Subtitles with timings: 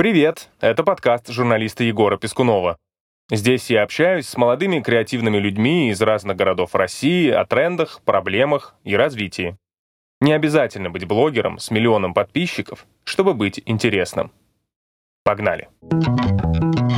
[0.00, 0.48] Привет!
[0.62, 2.78] Это подкаст журналиста Егора Пескунова.
[3.30, 8.96] Здесь я общаюсь с молодыми креативными людьми из разных городов России о трендах, проблемах и
[8.96, 9.58] развитии.
[10.22, 14.32] Не обязательно быть блогером с миллионом подписчиков, чтобы быть интересным.
[15.22, 15.68] Погнали!
[15.82, 16.89] Погнали!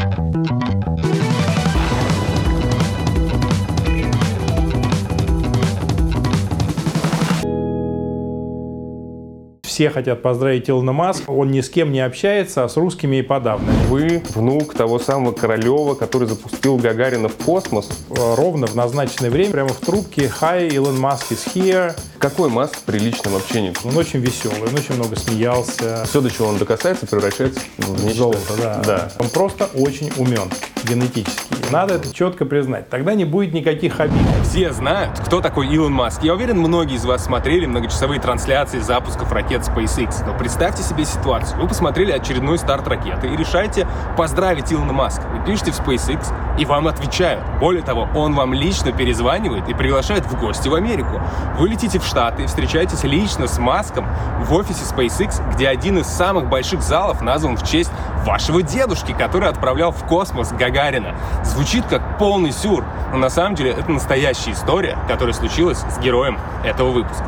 [9.73, 11.31] Все хотят поздравить Илона Маска.
[11.31, 13.73] Он ни с кем не общается, а с русскими и подавно.
[13.89, 17.89] Вы внук того самого Королева, который запустил Гагарина в космос.
[18.11, 21.95] Ровно в назначенное время, прямо в трубке «Hi, Илон Маск is here».
[22.19, 23.73] Какой Маск при личном общении?
[23.83, 26.05] Он очень веселый, он очень много смеялся.
[26.07, 28.19] Все, до чего он докасается, превращается в нечто.
[28.19, 28.83] Золото, да.
[28.87, 29.13] да.
[29.19, 30.51] Он просто очень умен
[30.85, 31.55] генетически.
[31.73, 32.91] Надо это четко признать.
[32.91, 34.23] Тогда не будет никаких обид.
[34.45, 36.23] Все знают, кто такой Илон Маск.
[36.23, 40.25] Я уверен, многие из вас смотрели многочасовые трансляции запусков ракет SpaceX.
[40.27, 41.61] Но представьте себе ситуацию.
[41.61, 45.27] Вы посмотрели очередной старт ракеты и решаете поздравить Илона Маска.
[45.29, 47.43] Вы пишете в SpaceX, и вам отвечают.
[47.61, 51.21] Более того, он вам лично перезванивает и приглашает в гости в Америку.
[51.59, 54.07] Вы летите в Штаты и встречаетесь лично с Маском
[54.41, 57.91] в офисе SpaceX, где один из самых больших залов назван в честь
[58.25, 61.15] вашего дедушки, который отправлял в космос Гагарина.
[61.45, 66.39] Звучит как полный сюр, но на самом деле это настоящая история, которая случилась с героем
[66.65, 67.25] этого выпуска.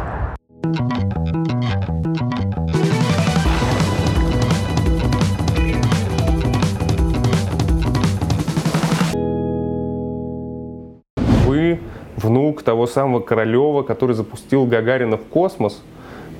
[12.25, 15.83] Внук того самого Королева, который запустил Гагарина в космос–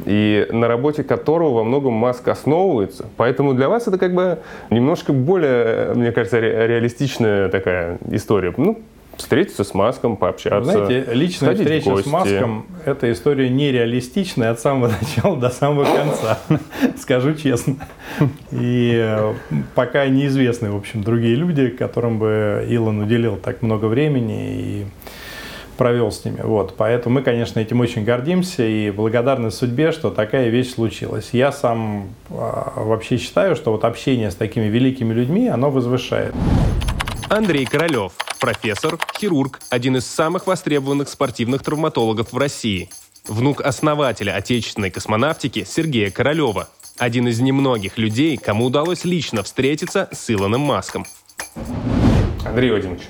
[0.05, 3.07] и на работе которого во многом Маск основывается.
[3.17, 4.39] Поэтому для вас это как бы
[4.71, 8.53] немножко более, мне кажется, ре- реалистичная такая история.
[8.57, 8.81] Ну,
[9.17, 10.73] встретиться с Маском, пообщаться.
[10.73, 16.39] Знаете, личная встреча с Маском– это история нереалистичная от самого начала до самого конца,
[16.99, 17.77] скажу честно.
[18.51, 19.35] И э,
[19.75, 24.87] пока неизвестны, в общем, другие люди, которым бы Илон уделил так много времени и
[25.75, 26.41] провел с ними.
[26.43, 26.75] Вот.
[26.77, 31.31] Поэтому мы, конечно, этим очень гордимся и благодарны судьбе, что такая вещь случилась.
[31.33, 32.35] Я сам э,
[32.77, 36.35] вообще считаю, что вот общение с такими великими людьми, оно возвышает.
[37.29, 42.91] Андрей Королев, профессор, хирург, один из самых востребованных спортивных травматологов в России.
[43.27, 46.69] Внук основателя отечественной космонавтики Сергея Королева.
[46.99, 51.07] Один из немногих людей, кому удалось лично встретиться с Илоном Маском.
[52.45, 53.03] Андрей Вадимович,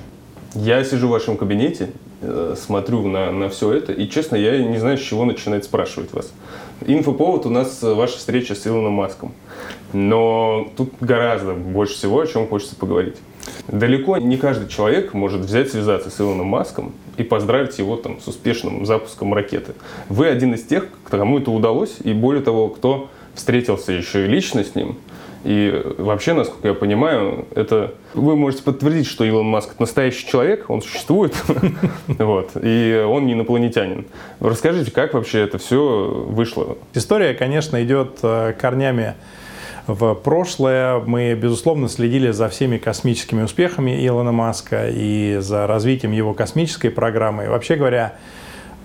[0.55, 1.91] я сижу в вашем кабинете,
[2.23, 6.13] э, смотрю на, на все это, и, честно, я не знаю, с чего начинать спрашивать
[6.13, 6.33] вас.
[6.87, 9.33] Инфоповод у нас э, ваша встреча с Илоном Маском.
[9.93, 13.17] Но тут гораздо больше всего, о чем хочется поговорить.
[13.69, 18.29] Далеко не каждый человек может взять, связаться с Илоном Маском и поздравить его там, с
[18.29, 19.73] успешным запуском ракеты.
[20.09, 24.65] Вы один из тех, кому это удалось, и более того, кто встретился еще и лично
[24.65, 24.97] с ним–
[25.45, 30.81] и вообще, насколько я понимаю, это вы можете подтвердить, что Илон Маск настоящий человек, он
[30.81, 31.35] существует,
[32.09, 34.07] вот, и он не инопланетянин.
[34.41, 36.79] Расскажите, как вообще это все вышло?
[36.95, 39.15] История, конечно, идет э, корнями
[39.87, 41.01] в прошлое.
[41.01, 47.45] Мы, безусловно, следили за всеми космическими успехами Илона Маска и за развитием его космической программы.
[47.45, 48.15] И вообще говоря,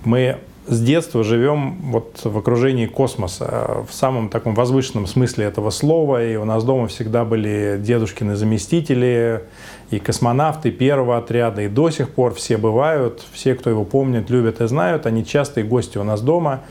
[0.03, 0.37] мы
[0.69, 6.23] с детства живем вот в окружении космоса, в самом таком возвышенном смысле этого слова.
[6.23, 9.45] И у нас дома всегда были дедушкины заместители
[9.89, 11.63] и космонавты первого отряда.
[11.63, 15.07] И до сих пор все бывают, все, кто его помнит, любят и знают.
[15.07, 16.61] Они частые гости у нас дома.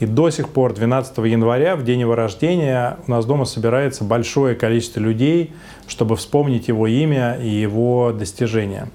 [0.00, 4.56] И до сих пор 12 января, в день его рождения, у нас дома собирается большое
[4.56, 5.52] количество людей,
[5.86, 8.88] чтобы вспомнить его имя и его достижения.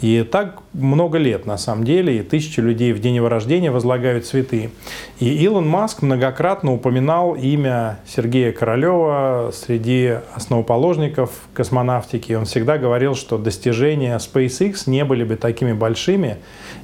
[0.00, 4.26] И так много лет, на самом деле, и тысячи людей в день его рождения возлагают
[4.26, 4.70] цветы.
[5.18, 12.32] И Илон Маск многократно упоминал имя Сергея Королева среди основоположников космонавтики.
[12.32, 16.38] Он всегда говорил, что достижения SpaceX не были бы такими большими,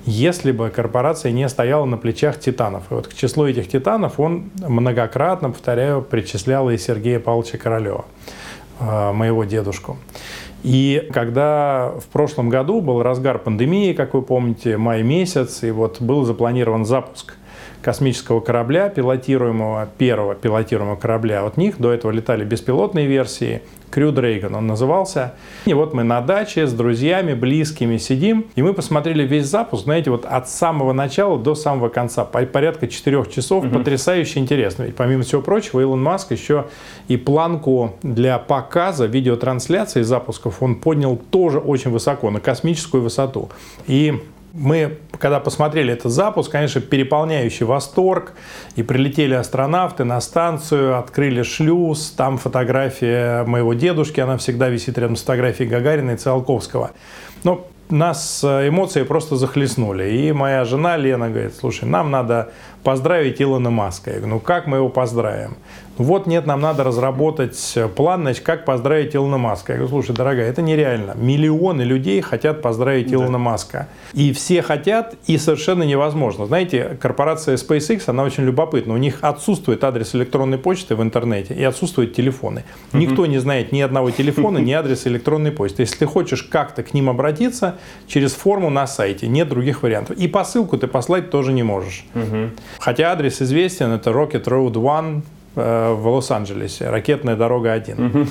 [0.07, 2.91] если бы корпорация не стояла на плечах титанов.
[2.91, 8.07] И вот к числу этих титанов он многократно, повторяю, причислял и Сергея Павловича Королева,
[8.81, 9.99] э, моего дедушку.
[10.65, 16.01] И когда в прошлом году был разгар пандемии, как вы помните, май месяц, и вот
[16.01, 17.35] был запланирован запуск
[17.85, 21.79] космического корабля, пилотируемого, первого пилотируемого корабля от них.
[21.79, 23.61] До этого летали беспилотные версии.
[23.91, 25.35] Крю Дрейган он назывался.
[25.67, 30.11] И вот мы на даче с друзьями, близкими сидим, и мы посмотрели весь запуск, знаете,
[30.11, 33.79] вот от самого начала до самого конца, порядка четырех часов, угу.
[33.79, 34.85] потрясающе интересно.
[34.85, 36.65] Ведь помимо всего прочего, Илон Маск еще
[37.07, 43.51] и планку для показа видеотрансляции запусков он поднял тоже очень высоко, на космическую высоту.
[43.87, 44.21] И
[44.55, 48.35] Мы, когда посмотрели этот запуск, конечно, переполняющий восторг.
[48.77, 52.13] И прилетели астронавты на станцию, открыли шлюз.
[52.13, 56.93] Там фотография моего дедушки, она всегда висит рядом с фотографией Гагарина и Циолковского.
[57.43, 60.11] Но нас э, эмоции просто захлестнули.
[60.11, 62.53] И моя жена Лена говорит, слушай, нам надо
[62.85, 64.11] поздравить Илона Маска.
[64.11, 65.57] Я говорю, ну как мы его поздравим?
[65.97, 69.73] Вот нет, нам надо разработать план, значит, как поздравить Илона Маска.
[69.73, 71.15] Я говорю, слушай, дорогая, это нереально.
[71.15, 73.15] Миллионы людей хотят поздравить да.
[73.15, 73.89] Илона Маска.
[74.13, 76.47] И все хотят, и совершенно невозможно.
[76.47, 78.95] Знаете, корпорация SpaceX, она очень любопытна.
[78.95, 82.65] У них отсутствует адрес электронной почты в интернете и отсутствуют телефоны.
[82.93, 85.83] Никто не знает ни одного телефона, ни адреса электронной почты.
[85.83, 87.77] Если ты хочешь как-то к ним обратиться,
[88.07, 90.17] через форму на сайте, нет других вариантов.
[90.17, 92.05] И посылку ты послать тоже не можешь.
[92.79, 98.07] Хотя адрес известен, это Rocket Road One э, в Лос-Анджелесе, ракетная дорога 1.
[98.07, 98.27] Угу.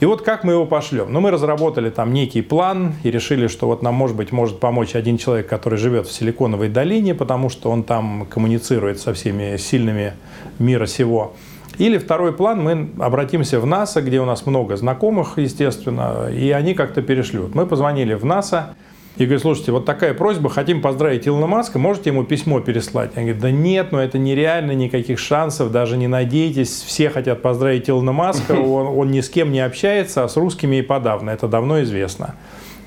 [0.00, 1.12] И вот как мы его пошлем?
[1.12, 4.96] Ну, мы разработали там некий план и решили, что вот нам, может быть, может помочь
[4.96, 10.14] один человек, который живет в Силиконовой долине, потому что он там коммуницирует со всеми сильными
[10.58, 11.34] мира сего.
[11.78, 16.74] Или второй план, мы обратимся в НАСА, где у нас много знакомых, естественно, и они
[16.74, 17.54] как-то перешлют.
[17.54, 18.74] Мы позвонили в НАСА,
[19.16, 23.12] и говорит, слушайте, вот такая просьба, хотим поздравить Илона Маска, можете ему письмо переслать?
[23.14, 27.88] Они говорят, да нет, ну это нереально, никаких шансов, даже не надейтесь, все хотят поздравить
[27.88, 31.46] Илона Маска, он, он ни с кем не общается, а с русскими и подавно, это
[31.46, 32.34] давно известно.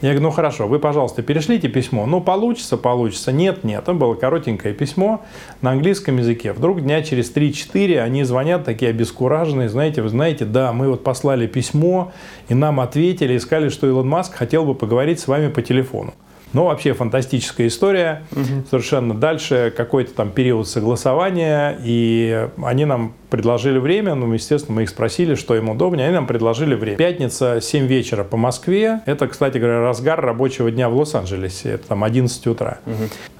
[0.01, 2.05] Я говорю, ну хорошо, вы, пожалуйста, перешлите письмо.
[2.05, 3.31] Ну, получится, получится.
[3.31, 3.83] Нет, нет.
[3.83, 5.23] Это было коротенькое письмо
[5.61, 6.53] на английском языке.
[6.53, 9.69] Вдруг дня через 3-4 они звонят, такие обескураженные.
[9.69, 12.11] Знаете, вы знаете, да, мы вот послали письмо,
[12.47, 16.13] и нам ответили, и сказали, что Илон Маск хотел бы поговорить с вами по телефону.
[16.53, 18.23] Ну, вообще фантастическая история.
[18.31, 18.67] Угу.
[18.69, 24.89] Совершенно дальше какой-то там период согласования, и они нам предложили время, ну, естественно, мы их
[24.89, 26.97] спросили, что им удобнее, они нам предложили время.
[26.97, 32.03] Пятница, 7 вечера по Москве, это, кстати говоря, разгар рабочего дня в Лос-Анджелесе, это там
[32.03, 32.79] 11 утра.
[32.85, 32.94] Угу.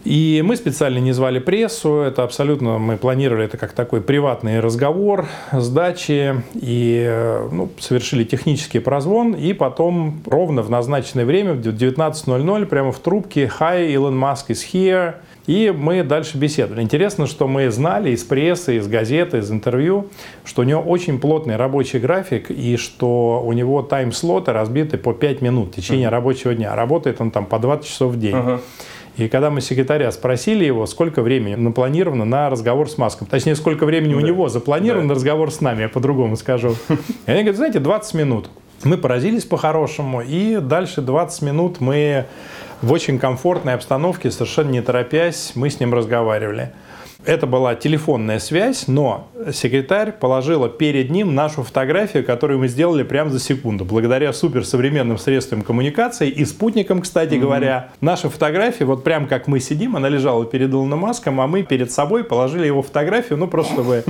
[0.06, 5.28] И мы специально не звали прессу, это абсолютно, мы планировали это как такой приватный разговор
[5.52, 12.66] с дачи, и ну, совершили технический прозвон, и потом ровно в назначенное время, в 19.00,
[12.66, 15.16] прямо в трубке «Hi, Elon Musk is here»,
[15.48, 16.84] и мы дальше беседовали.
[16.84, 20.08] Интересно, что мы знали из прессы, из газеты, из интервью,
[20.44, 25.42] что у него очень плотный рабочий график и что у него тайм-слоты разбиты по 5
[25.42, 26.12] минут в течение uh-huh.
[26.12, 26.76] рабочего дня.
[26.76, 28.36] Работает он там по 20 часов в день.
[28.36, 28.60] Uh-huh.
[29.16, 33.86] И когда мы секретаря спросили его, сколько времени напланировано на разговор с Маском, точнее, сколько
[33.86, 34.18] времени да.
[34.18, 35.08] у него запланировано да.
[35.10, 36.76] на разговор с нами, я по-другому скажу.
[36.90, 38.50] И они говорят, знаете, 20 минут.
[38.84, 42.28] Мы поразились по-хорошему, и дальше 20 минут мы
[42.82, 46.72] в очень комфортной обстановке, совершенно не торопясь, мы с ним разговаривали.
[47.26, 53.32] Это была телефонная связь, но секретарь положила перед ним нашу фотографию, которую мы сделали прямо
[53.32, 53.86] за секунду.
[53.86, 57.40] Благодаря суперсовременным средствам коммуникации и спутникам, кстати mm-hmm.
[57.40, 57.90] говоря.
[58.02, 61.92] Наша фотография, вот прям как мы сидим, она лежала перед Илоном Маском, а мы перед
[61.92, 64.04] собой положили его фотографию, ну просто чтобы,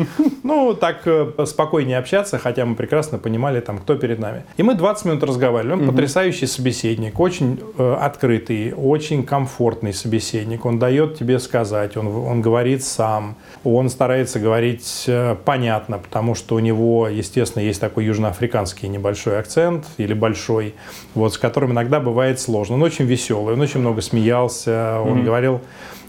[0.44, 4.44] ну так э, спокойнее общаться, хотя мы прекрасно понимали там, кто перед нами.
[4.58, 5.74] И мы 20 минут разговаривали.
[5.74, 5.92] Он mm-hmm.
[5.92, 10.66] потрясающий собеседник, очень э, открытый, очень комфортный собеседник.
[10.66, 13.36] Он дает тебе сказать, он, он говорит сам сам.
[13.64, 19.86] Он старается говорить э, понятно, потому что у него, естественно, есть такой южноафриканский небольшой акцент
[19.98, 20.74] или большой,
[21.14, 22.76] вот, с которым иногда бывает сложно.
[22.76, 25.24] Он очень веселый, он очень много смеялся, он mm-hmm.
[25.24, 25.62] говорил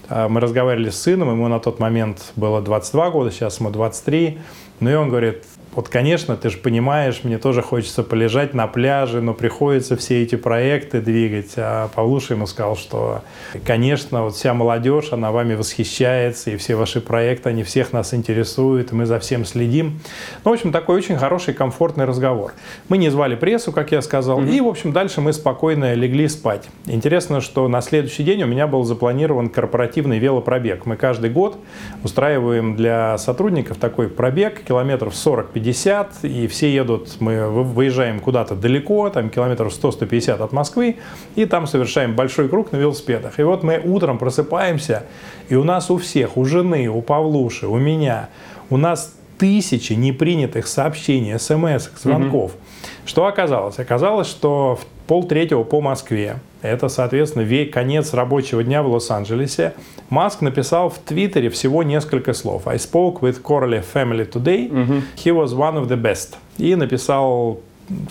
[0.09, 4.39] э, мы разговаривали с сыном, ему на тот момент было 22 года, сейчас ему 23.
[4.79, 5.43] Ну и он говорит,
[5.75, 10.35] вот, конечно, ты же понимаешь, мне тоже хочется полежать на пляже, но приходится все эти
[10.35, 11.53] проекты двигать.
[11.57, 13.21] А Павлуша ему сказал, что,
[13.65, 18.91] конечно, вот вся молодежь, она вами восхищается, и все ваши проекты, они всех нас интересуют,
[18.91, 19.99] и мы за всем следим.
[20.43, 22.53] Ну, в общем, такой очень хороший, комфортный разговор.
[22.87, 24.51] Мы не звали прессу, как я сказал, mm-hmm.
[24.51, 26.67] и, в общем, дальше мы спокойно легли спать.
[26.87, 30.87] Интересно, что на следующий день у меня был запланирован корпоративный велопробег.
[30.87, 31.59] Мы каждый год
[32.03, 39.09] устраиваем для сотрудников такой пробег, километров 40 50, и все едут, мы выезжаем куда-то далеко,
[39.09, 40.97] там километров 100-150 от Москвы,
[41.35, 43.39] и там совершаем большой круг на велосипедах.
[43.39, 45.03] И вот мы утром просыпаемся,
[45.49, 48.29] и у нас у всех, у жены, у Павлуши, у меня,
[48.69, 52.51] у нас тысячи непринятых сообщений, смс, звонков.
[52.51, 52.61] Угу.
[53.05, 53.79] Что оказалось?
[53.79, 59.73] Оказалось, что в полтретьего по Москве, это, соответственно, весь конец рабочего дня в Лос-Анджелесе,
[60.11, 62.67] Маск написал в Твиттере всего несколько слов.
[62.67, 64.69] I spoke with Corley family today.
[64.69, 65.01] Mm-hmm.
[65.15, 66.35] He was one of the best.
[66.59, 67.59] И написал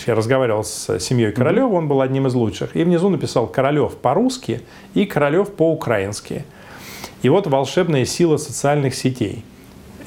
[0.08, 2.74] я разговаривал с семьей Королева, он был одним из лучших.
[2.74, 4.62] И внизу написал Королев по-русски
[4.94, 6.44] и Королев по-украински.
[7.22, 9.44] И вот волшебная сила социальных сетей.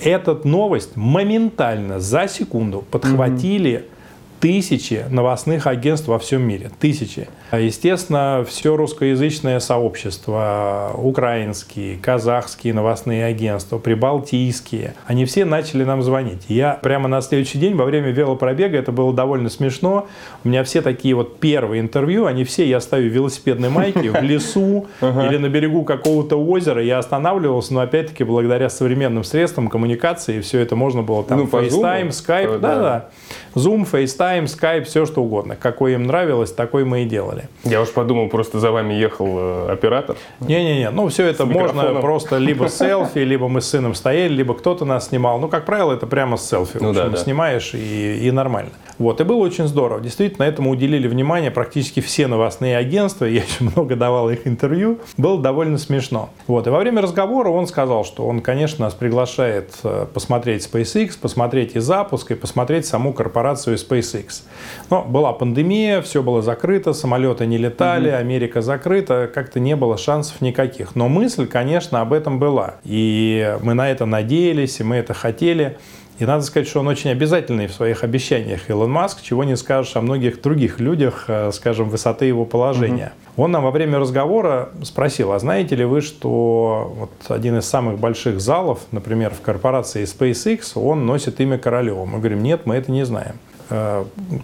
[0.04, 4.01] Эта новость моментально, за секунду подхватили mm-hmm
[4.42, 6.72] тысячи новостных агентств во всем мире.
[6.80, 7.30] Тысячи.
[7.52, 16.46] Естественно, все русскоязычное сообщество, украинские, казахские новостные агентства, прибалтийские, они все начали нам звонить.
[16.48, 20.08] Я прямо на следующий день во время велопробега, это было довольно смешно,
[20.44, 24.22] у меня все такие вот первые интервью, они все, я стою в велосипедной майке в
[24.22, 30.60] лесу или на берегу какого-то озера, я останавливался, но опять-таки благодаря современным средствам коммуникации все
[30.60, 33.10] это можно было там ну, FaceTime, Skype, да-да,
[33.56, 35.56] Zoom, FaceTime, Skype, все что угодно.
[35.56, 37.50] Какой им нравилось, такой мы и делали.
[37.64, 40.16] Я уж подумал, просто за вами ехал э, оператор.
[40.40, 44.86] Не-не-не, ну все это можно просто либо селфи, либо мы с сыном стояли, либо кто-то
[44.86, 45.40] нас снимал.
[45.40, 46.78] Ну, как правило, это прямо с селфи.
[46.80, 47.18] Ну, в общем, да, да.
[47.18, 48.72] снимаешь и, и нормально.
[48.98, 50.00] Вот, и было очень здорово.
[50.00, 53.26] Действительно, этому уделили внимание практически все новостные агентства.
[53.26, 55.00] Я еще много давал их интервью.
[55.18, 56.30] Было довольно смешно.
[56.48, 61.18] Вот, и во время разговора он сказал, что он, конечно, нас приглашает э, посмотреть SpaceX,
[61.20, 64.44] посмотреть и запуск, и посмотреть саму корпорацию SpaceX.
[64.90, 68.18] Но была пандемия, все было закрыто, самолеты не летали, угу.
[68.18, 70.96] Америка закрыта, как-то не было шансов никаких.
[70.96, 72.76] Но мысль, конечно, об этом была.
[72.84, 75.78] И мы на это надеялись, и мы это хотели.
[76.22, 78.70] И надо сказать, что он очень обязательный в своих обещаниях.
[78.70, 83.14] Илон Маск, чего не скажешь о многих других людях, э, скажем, высоты его положения.
[83.36, 83.46] Угу.
[83.46, 87.98] Он нам во время разговора спросил, а знаете ли вы, что вот один из самых
[87.98, 92.06] больших залов, например, в корпорации SpaceX, он носит имя Королева?
[92.06, 93.40] Мы говорим, нет, мы это не знаем.
[93.72, 94.04] «Э,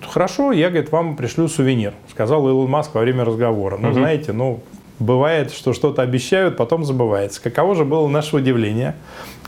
[0.09, 3.77] Хорошо, я, говорит, вам пришлю сувенир, сказал Илон Маск во время разговора.
[3.77, 3.99] Ну, угу.
[3.99, 4.61] знаете, ну,
[4.99, 7.41] бывает, что что-то обещают, потом забывается.
[7.41, 8.95] Каково же было наше удивление,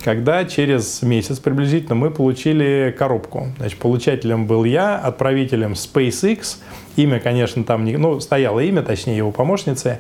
[0.04, 3.48] когда через месяц приблизительно мы получили коробку.
[3.58, 6.58] Значит, получателем был я, отправителем SpaceX.
[6.96, 7.98] Имя, конечно, там не...
[7.98, 10.00] Ну, стояло имя, точнее, его помощницы.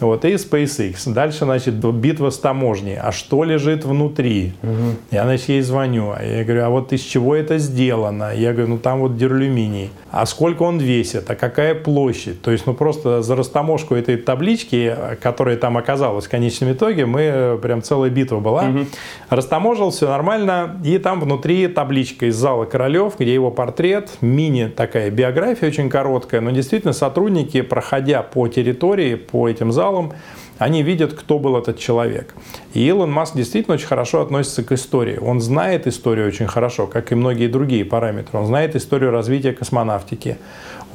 [0.00, 1.12] Вот, и SpaceX.
[1.12, 2.96] Дальше, значит, битва с таможней.
[2.96, 4.52] А что лежит внутри?
[4.62, 4.96] Угу.
[5.12, 6.14] Я, значит, ей звоню.
[6.20, 8.32] Я говорю, а вот из чего это сделано?
[8.34, 9.90] Я говорю, ну там вот дюралюминий.
[10.10, 11.30] А сколько он весит?
[11.30, 12.42] А какая площадь?
[12.42, 17.58] То есть, ну просто за растаможку этой таблички, которая там оказалась в конечном итоге, мы
[17.62, 18.64] прям целая битва была.
[18.64, 18.86] Угу.
[19.30, 20.80] Растаможил, все нормально.
[20.84, 26.40] И там внутри табличка из зала Королев, где его портрет, мини такая биография очень короткая.
[26.40, 30.12] Но действительно сотрудники, проходя по территории, по этим залам, залом,
[30.58, 32.34] они видят, кто был этот человек.
[32.74, 35.18] И Илон Маск действительно очень хорошо относится к истории.
[35.18, 38.38] Он знает историю очень хорошо, как и многие другие параметры.
[38.38, 40.36] Он знает историю развития космонавтики.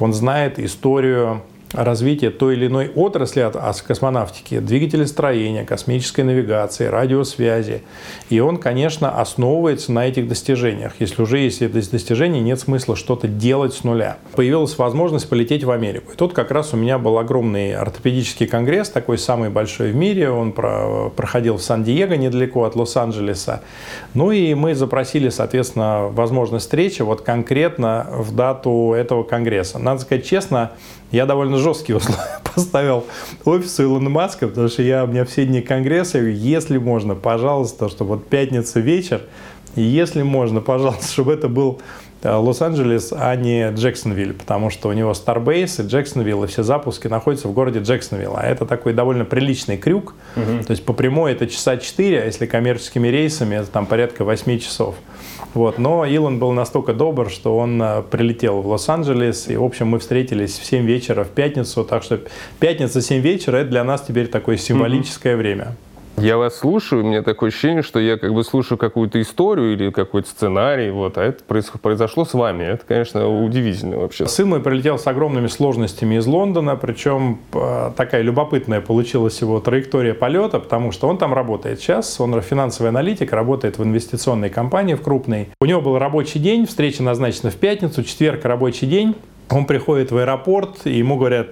[0.00, 7.82] Он знает историю развития той или иной отрасли от космонавтики, двигателестроения, космической навигации, радиосвязи.
[8.28, 10.94] И он, конечно, основывается на этих достижениях.
[10.98, 14.18] Если уже есть эти достижения, нет смысла что-то делать с нуля.
[14.34, 16.12] Появилась возможность полететь в Америку.
[16.12, 20.30] И тут как раз у меня был огромный ортопедический конгресс, такой самый большой в мире.
[20.30, 23.62] Он проходил в Сан-Диего, недалеко от Лос-Анджелеса.
[24.14, 29.78] Ну и мы запросили, соответственно, возможность встречи вот конкретно в дату этого конгресса.
[29.78, 30.72] Надо сказать честно,
[31.10, 33.04] я довольно жесткие условия поставил
[33.44, 38.16] офису Илона Маска, потому что я, у меня все дни конгресса, если можно, пожалуйста, чтобы
[38.16, 39.22] вот пятница вечер,
[39.76, 41.80] если можно, пожалуйста, чтобы это был
[42.22, 47.48] Лос-Анджелес, а не Джексонвилл, потому что у него Starbase и Джексонвилл, и все запуски находятся
[47.48, 48.34] в городе Джексонвилл.
[48.36, 50.14] А это такой довольно приличный крюк.
[50.36, 50.64] Угу.
[50.64, 54.58] То есть по прямой это часа 4, а если коммерческими рейсами, это там порядка 8
[54.58, 54.96] часов.
[55.54, 55.78] Вот.
[55.78, 59.98] Но Илон был настолько добр, что он э, прилетел в Лос-Анджелес, и, в общем, мы
[59.98, 62.20] встретились в 7 вечера в пятницу, так что
[62.60, 65.38] пятница 7 вечера– это для нас теперь такое символическое mm-hmm.
[65.38, 65.76] время.
[66.20, 69.90] Я вас слушаю, у меня такое ощущение, что я как бы слушаю какую-то историю или
[69.90, 72.64] какой-то сценарий, вот, а это произошло с вами.
[72.64, 74.26] Это, конечно, удивительно вообще.
[74.26, 80.12] Сын мой прилетел с огромными сложностями из Лондона, причем э, такая любопытная получилась его траектория
[80.12, 85.02] полета, потому что он там работает сейчас, он финансовый аналитик, работает в инвестиционной компании в
[85.02, 85.48] крупной.
[85.60, 89.14] У него был рабочий день, встреча назначена в пятницу, четверг рабочий день.
[89.48, 91.48] Он приходит в аэропорт, и ему говорят,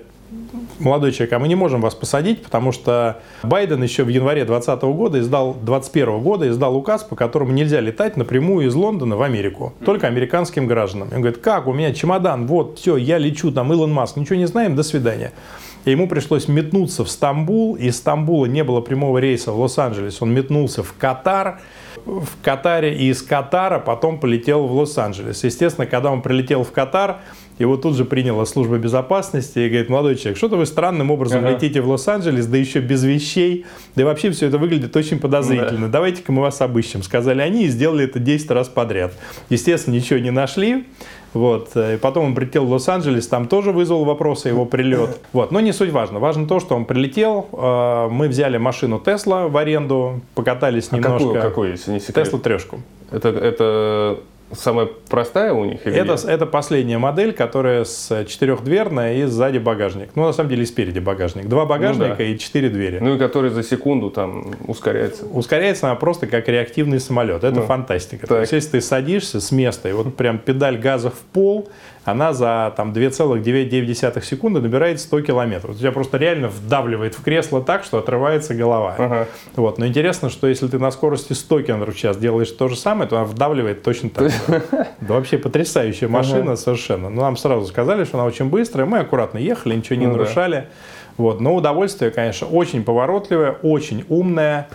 [0.78, 4.82] молодой человек, а мы не можем вас посадить, потому что Байден еще в январе 2020
[4.96, 9.72] года издал, 2021 года издал указ, по которому нельзя летать напрямую из Лондона в Америку,
[9.84, 11.08] только американским гражданам.
[11.12, 14.46] Он говорит, как, у меня чемодан, вот, все, я лечу, там, Илон Маск, ничего не
[14.46, 15.32] знаем, до свидания.
[15.84, 20.32] И ему пришлось метнуться в Стамбул, из Стамбула не было прямого рейса в Лос-Анджелес, он
[20.32, 21.60] метнулся в Катар,
[22.04, 25.44] в Катаре и из Катара потом полетел в Лос-Анджелес.
[25.44, 27.18] Естественно, когда он прилетел в Катар,
[27.58, 31.50] его тут же приняла служба безопасности и говорит, молодой человек, что-то вы странным образом ага.
[31.50, 35.86] летите в Лос-Анджелес, да еще без вещей, да и вообще все это выглядит очень подозрительно.
[35.86, 35.92] Да.
[35.92, 37.02] Давайте-ка мы вас обыщем.
[37.02, 39.12] Сказали они и сделали это 10 раз подряд.
[39.48, 40.84] Естественно, ничего не нашли.
[41.34, 41.76] Вот.
[41.76, 45.20] И потом он прилетел в Лос-Анджелес, там тоже вызвал вопросы его прилет.
[45.32, 45.52] Вот.
[45.52, 46.18] Но не суть важно.
[46.18, 47.48] Важно то, что он прилетел.
[47.52, 51.18] Э, мы взяли машину Тесла в аренду, покатались а немножко.
[51.18, 52.24] Какую, какую если не секрет?
[52.24, 52.80] Тесла трешку.
[53.10, 54.20] Это, это
[54.52, 55.86] самая простая у них?
[55.86, 56.24] Это, нет?
[56.24, 60.10] это последняя модель, которая с четырехдверная и сзади багажник.
[60.14, 61.46] Ну, на самом деле, и спереди багажник.
[61.46, 62.24] Два багажника да.
[62.24, 62.98] и четыре двери.
[63.00, 65.26] Ну и который за секунду там ускоряется.
[65.26, 67.44] Ускоряется она просто как реактивный самолет.
[67.44, 68.26] Это Ну, фантастика.
[68.26, 68.28] так.
[68.28, 71.68] То есть, если ты садишься с места, и вот прям педаль газа в пол,
[72.10, 75.76] она за там 2,9 секунды набирает 100 километров.
[75.76, 78.94] У тебя просто реально вдавливает в кресло так, что отрывается голова.
[78.98, 79.28] Ага.
[79.56, 79.78] Вот.
[79.78, 83.08] Но интересно, что если ты на скорости 100 км в час делаешь то же самое,
[83.08, 84.36] то она вдавливает точно так же.
[85.00, 87.10] Да вообще потрясающая машина совершенно.
[87.10, 88.86] Ну, нам сразу сказали, что она очень быстрая.
[88.86, 90.68] Мы аккуратно ехали, ничего не Ну нарушали.
[91.16, 91.40] Вот.
[91.40, 94.68] Но удовольствие, конечно, очень поворотливое, очень умное.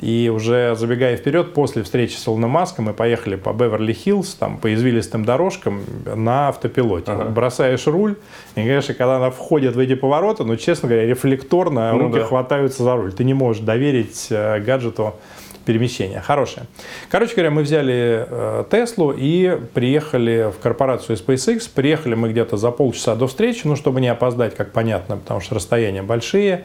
[0.00, 4.72] И уже забегая вперед, после встречи с Илоном Маском мы поехали по Беверли-Хиллз, там, по
[4.72, 7.10] извилистым дорожкам на автопилоте.
[7.10, 7.24] Ага.
[7.24, 8.16] Бросаешь руль,
[8.54, 12.24] и, конечно, когда она входит в эти повороты, ну, честно говоря, рефлекторно Ну руки да.
[12.24, 13.12] хватаются за руль.
[13.12, 15.14] Ты не можешь доверить э, гаджету
[15.64, 16.20] перемещения.
[16.20, 16.66] Хорошее.
[17.10, 21.68] Короче говоря, мы взяли э, Теслу и приехали в корпорацию SpaceX.
[21.74, 25.56] Приехали мы где-то за полчаса до встречи, ну, чтобы не опоздать, как понятно, потому что
[25.56, 26.64] расстояния большие.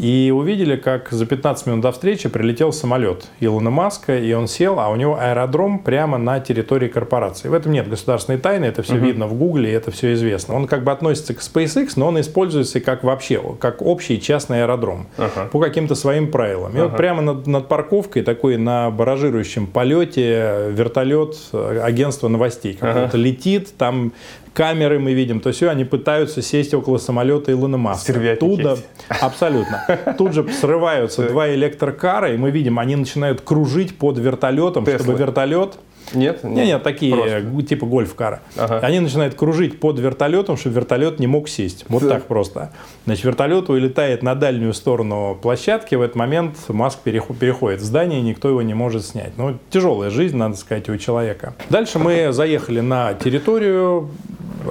[0.00, 4.80] И увидели, как за 15 минут до встречи прилетел самолет Илона Маска, и он сел,
[4.80, 7.48] а у него аэродром прямо на территории корпорации.
[7.48, 10.54] В этом нет государственной тайны, это все видно в Гугле, это все известно.
[10.54, 15.06] Он как бы относится к SpaceX, но он используется как вообще, как общий частный аэродром
[15.18, 15.50] Ага.
[15.52, 16.74] по каким-то своим правилам.
[16.74, 23.18] И вот прямо над, над парковкой, такой на баражирующем полете, вертолет э, агентства новостей какое-то
[23.18, 24.12] летит, там
[24.54, 28.04] камеры мы видим, то все, они пытаются сесть около самолета Илона Маска.
[28.12, 28.78] Стервятники Оттуда,
[29.20, 29.84] абсолютно.
[30.18, 35.14] Тут же срываются два электрокара, и мы видим, они начинают кружить под вертолетом, чтобы Теслы.
[35.14, 35.74] вертолет
[36.14, 36.42] Нет?
[36.42, 37.62] не, не, такие, Просто.
[37.68, 38.40] типа гольф-кара.
[38.56, 38.80] Ага.
[38.80, 41.84] Они начинают кружить под вертолетом, чтобы вертолет не мог сесть.
[41.88, 42.08] Вот Да.
[42.10, 42.72] так просто.
[43.06, 45.94] Значит, вертолет улетает на дальнюю сторону площадки.
[45.94, 49.32] В этот момент Маск перехо- переходит в здание, и никто его не может снять.
[49.36, 51.54] Ну, тяжелая жизнь, надо сказать, у человека.
[51.68, 54.10] Дальше мы заехали на территорию.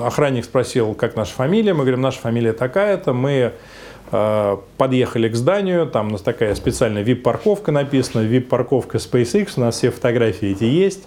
[0.03, 1.73] Охранник спросил, как наша фамилия.
[1.73, 3.13] Мы говорим, наша фамилия такая-то.
[3.13, 3.53] Мы
[4.11, 9.75] э, подъехали к зданию, там у нас такая специальная VIP-парковка написана, VIP-парковка SpaceX, у нас
[9.75, 11.03] все фотографии эти есть.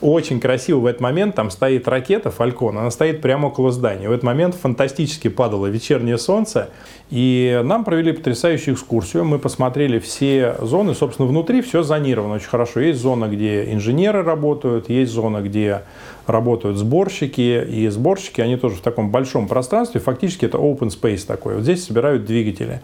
[0.00, 4.08] Очень красиво в этот момент там стоит ракета Falcon, она стоит прямо около здания.
[4.08, 6.68] В этот момент фантастически падало вечернее солнце,
[7.10, 9.24] и нам провели потрясающую экскурсию.
[9.24, 12.80] Мы посмотрели все зоны, собственно, внутри все зонировано очень хорошо.
[12.80, 15.82] Есть зона, где инженеры работают, есть зона, где
[16.26, 21.54] работают сборщики, и сборщики, они тоже в таком большом пространстве, фактически это open space такой.
[21.54, 22.80] Вот здесь собирают двигатели.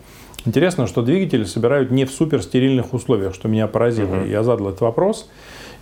[0.47, 4.25] Интересно, что двигатели собирают не в суперстерильных условиях, что меня поразило.
[4.25, 5.29] Я задал этот вопрос.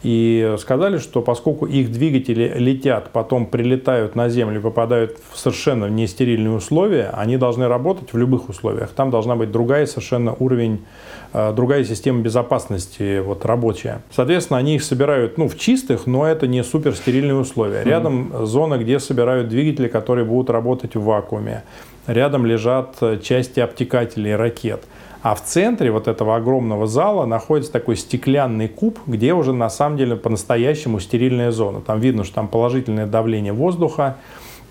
[0.02, 6.54] И сказали, что поскольку их двигатели летят, потом прилетают на Землю, попадают в совершенно нестерильные
[6.54, 8.90] условия, они должны работать в любых условиях.
[8.90, 10.84] Там должна быть другая совершенно уровень,
[11.32, 14.02] э, другая система безопасности вот, рабочая.
[14.12, 17.82] Соответственно, они их собирают ну, в чистых, но это не суперстерильные условия.
[17.82, 21.64] Рядом зона, где собирают двигатели, которые будут работать в вакууме.
[22.06, 24.84] Рядом лежат э, части обтекателей ракет.
[25.22, 29.98] А в центре вот этого огромного зала находится такой стеклянный куб, где уже на самом
[29.98, 31.80] деле по-настоящему стерильная зона.
[31.80, 34.16] Там видно, что там положительное давление воздуха,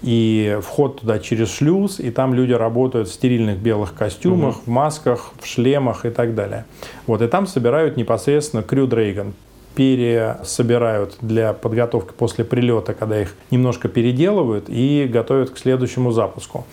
[0.03, 5.31] и вход туда через шлюз, и там люди работают в стерильных белых костюмах, в масках,
[5.41, 6.65] в шлемах и так далее.
[7.07, 9.33] Вот, и там собирают непосредственно Crew Dragon
[9.77, 16.65] пересобирают для подготовки после прилета, когда их немножко переделывают и готовят к следующему запуску.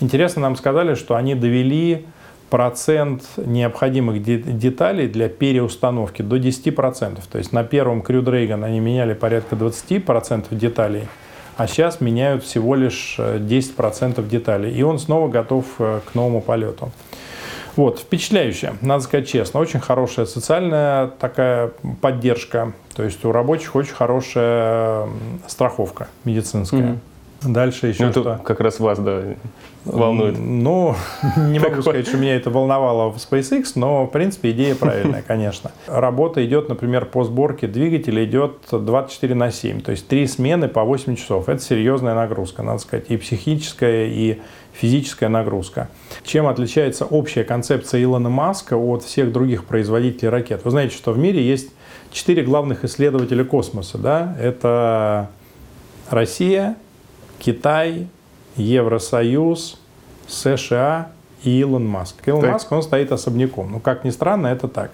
[0.00, 2.04] Интересно, нам сказали, что они довели
[2.52, 7.18] процент необходимых де- деталей для переустановки до 10%.
[7.32, 11.08] То есть на первом Crew Dragon они меняли порядка 20% деталей,
[11.56, 14.70] а сейчас меняют всего лишь э, 10% деталей.
[14.70, 16.90] И он снова готов э, к новому полету.
[17.76, 19.58] Вот, впечатляюще, надо сказать честно.
[19.58, 21.70] Очень хорошая социальная такая
[22.02, 22.74] поддержка.
[22.94, 25.06] То есть у рабочих очень хорошая
[25.46, 26.98] страховка медицинская.
[27.44, 28.20] Дальше еще Ну, что?
[28.20, 29.22] это как раз вас, да,
[29.84, 30.36] волнует.
[30.38, 30.94] Ну,
[31.36, 35.72] не могу сказать, что меня это волновало в SpaceX, но, в принципе, идея правильная, конечно.
[35.86, 40.84] Работа идет, например, по сборке двигателя идет 24 на 7, то есть три смены по
[40.84, 41.48] 8 часов.
[41.48, 44.40] Это серьезная нагрузка, надо сказать, и психическая, и
[44.72, 45.88] физическая нагрузка.
[46.24, 50.62] Чем отличается общая концепция Илона Маска от всех других производителей ракет?
[50.64, 51.70] Вы знаете, что в мире есть
[52.10, 53.98] четыре главных исследователя космоса.
[53.98, 54.36] Да?
[54.40, 55.30] Это
[56.10, 56.76] Россия,
[57.44, 58.06] Китай,
[58.56, 59.76] Евросоюз,
[60.28, 61.10] США
[61.42, 62.16] и Илон Маск.
[62.26, 62.52] Илон Так.
[62.52, 63.72] Маск, он стоит особняком.
[63.72, 64.92] Ну, как ни странно, это так.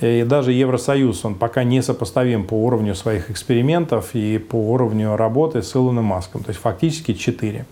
[0.00, 5.62] И даже Евросоюз, он пока не сопоставим по уровню своих экспериментов и по уровню работы
[5.62, 6.42] с Илоном Маском.
[6.42, 7.66] То есть фактически четыре.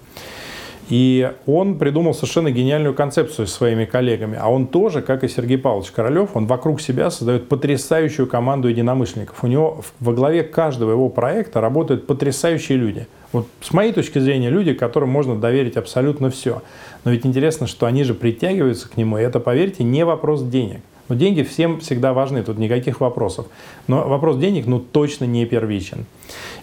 [0.88, 4.38] И он придумал совершенно гениальную концепцию со своими коллегами.
[4.40, 9.44] А он тоже, как и Сергей Павлович Королев, он вокруг себя создает потрясающую команду единомышленников.
[9.44, 13.06] У него во главе каждого его проекта работают потрясающие люди.
[13.32, 16.62] Вот с моей точки зрения, люди, которым можно доверить абсолютно все.
[17.04, 20.80] Но ведь интересно, что они же притягиваются к нему, и это, поверьте, не вопрос денег.
[21.08, 23.46] Но деньги всем всегда важны, тут никаких вопросов.
[23.86, 26.06] Но вопрос денег, ну, точно не первичен.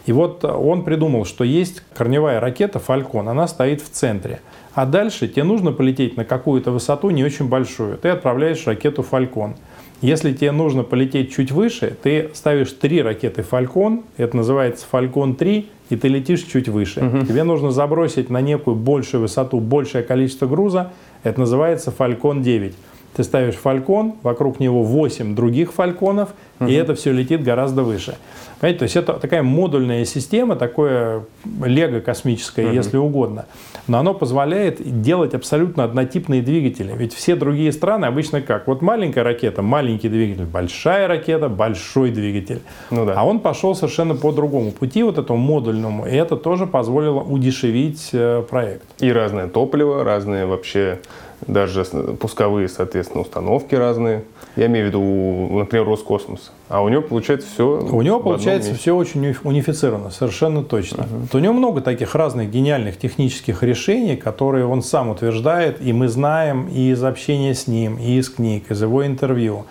[0.06, 4.40] И вот он придумал, что есть корневая ракета «Фалькон», она стоит в центре.
[4.74, 7.98] А дальше тебе нужно полететь на какую-то высоту не очень большую.
[7.98, 9.56] Ты отправляешь ракету «Фалькон».
[10.02, 15.96] Если тебе нужно полететь чуть выше, ты ставишь три ракеты «Фалькон», это называется «Фалькон-3», и
[15.96, 17.00] ты летишь чуть выше.
[17.00, 17.26] Угу.
[17.26, 20.92] Тебе нужно забросить на некую большую высоту большее количество груза,
[21.24, 22.74] это называется «Фалькон-9».
[23.16, 26.70] Ты ставишь фалькон, вокруг него 8 других фальконов, угу.
[26.70, 28.16] и это все летит гораздо выше.
[28.60, 31.24] Понимаете, то есть это такая модульная система, такое
[31.64, 32.76] лего космическое, угу.
[32.76, 33.46] если угодно.
[33.88, 36.94] Но оно позволяет делать абсолютно однотипные двигатели.
[36.96, 38.68] Ведь все другие страны обычно как?
[38.68, 42.62] Вот маленькая ракета, маленький двигатель, большая ракета, большой двигатель.
[42.92, 43.14] Ну, да.
[43.16, 48.10] А он пошел совершенно по другому пути, вот этому модульному, и это тоже позволило удешевить
[48.14, 48.84] э, проект.
[49.00, 51.00] И разное топливо, разные вообще
[51.48, 51.84] даже
[52.20, 54.24] пусковые, соответственно, установки разные.
[54.56, 56.52] Я имею в виду, например, Роскосмос.
[56.70, 57.66] А у него получается все.
[57.66, 61.02] У него получается все очень унифицировано, совершенно точно.
[61.02, 61.30] Uh-huh.
[61.32, 66.08] То у него много таких разных гениальных технических решений, которые он сам утверждает, и мы
[66.08, 69.66] знаем и из общения с ним, и из книг, из его интервью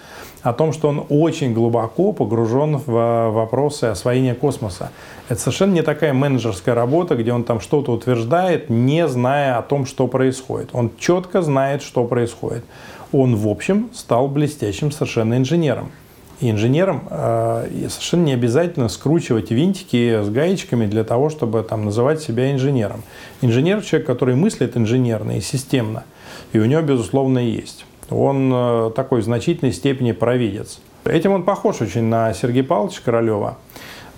[0.44, 4.90] о том, что он очень глубоко погружен в вопросы освоения космоса.
[5.28, 9.86] Это совершенно не такая менеджерская работа, где он там что-то утверждает, не зная о том,
[9.86, 10.70] что происходит.
[10.72, 12.64] Он четко знает, что происходит.
[13.12, 15.92] Он, в общем, стал блестящим совершенно инженером.
[16.40, 22.20] И инженерам э, совершенно не обязательно скручивать винтики с гаечками для того, чтобы там, называть
[22.20, 23.02] себя инженером.
[23.40, 26.04] Инженер– человек, который мыслит инженерно и системно.
[26.52, 30.80] И у него, безусловно, есть он э, такой в значительной степени провидец.
[31.04, 33.58] Этим он похож очень на Сергея Павловича Королева,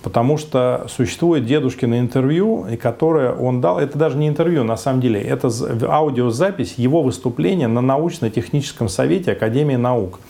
[0.07, 5.19] потому что существует дедушкино интервью, которое он дал, это даже не интервью на самом деле,
[5.19, 5.49] это
[5.85, 10.21] аудиозапись его выступления на научно-техническом совете Академии наук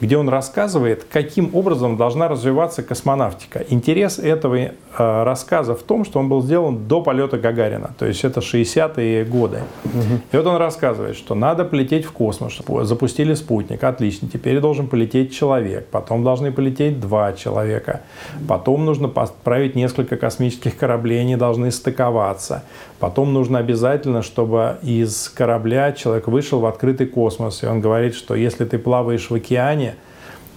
[0.00, 3.64] где он рассказывает, каким образом должна развиваться космонавтика.
[3.68, 8.24] Интерес этого э, рассказа в том, что он был сделан до полета Гагарина, то есть
[8.24, 9.62] это 60-е годы.
[9.84, 10.20] Угу.
[10.32, 12.58] И вот он рассказывает, что надо полететь в космос.
[12.82, 18.02] Запустили спутник, отлично, теперь должен полететь человек, потом должны полететь два человека,
[18.46, 22.62] потом нужно отправить несколько космических кораблей, они должны стыковаться.
[22.98, 27.62] Потом нужно обязательно, чтобы из корабля человек вышел в открытый космос.
[27.62, 29.94] И он говорит, что если ты плаваешь в океане,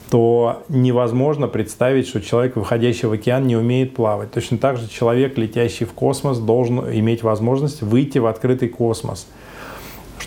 [0.09, 4.31] то невозможно представить, что человек, выходящий в океан, не умеет плавать.
[4.31, 9.27] Точно так же человек, летящий в космос, должен иметь возможность выйти в открытый космос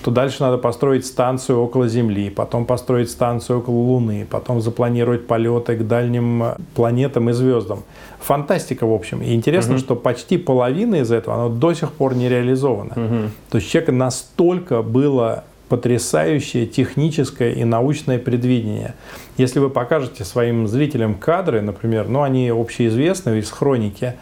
[0.05, 5.77] что дальше надо построить станцию около Земли, потом построить станцию около Луны, потом запланировать полеты
[5.77, 7.85] к дальним планетам и звездам.
[8.21, 9.23] Фантастика, в общем.
[9.23, 9.81] И интересно, угу.
[9.81, 12.93] что почти половина из этого, оно до сих пор не реализовано.
[12.95, 13.31] Угу.
[13.49, 18.97] То есть человека настолько было потрясающее техническое и научное предвидение.
[19.39, 24.13] Если вы покажете своим зрителям кадры, например, ну они общеизвестны из хроники,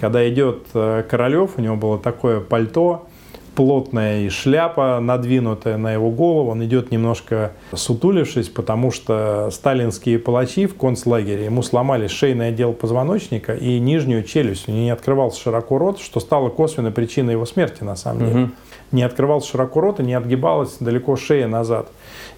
[0.00, 3.06] когда идет э, Королев, у него было такое пальто,
[3.54, 6.50] плотная и шляпа надвинутая на его голову.
[6.50, 13.54] Он идет немножко сутулившись, потому что сталинские палачи в концлагере ему сломали шейный отдел позвоночника
[13.54, 14.68] и нижнюю челюсть.
[14.68, 18.42] У него не открывался широко рот, что стало косвенной причиной его смерти на самом деле.
[18.44, 18.50] Угу.
[18.92, 21.90] Не открывался широко рот и не отгибалась далеко шея назад.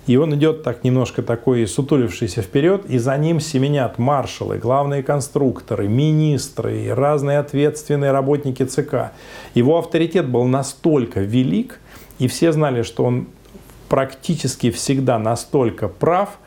[0.07, 5.89] И он идет так немножко такой сутулившийся вперед, и за ним семенят маршалы, главные конструкторы,
[5.89, 9.13] министры разные ответственные работники ЦК.
[9.55, 11.79] Его авторитет был настолько велик,
[12.19, 13.29] и все знали, что он
[13.89, 16.39] практически всегда настолько прав,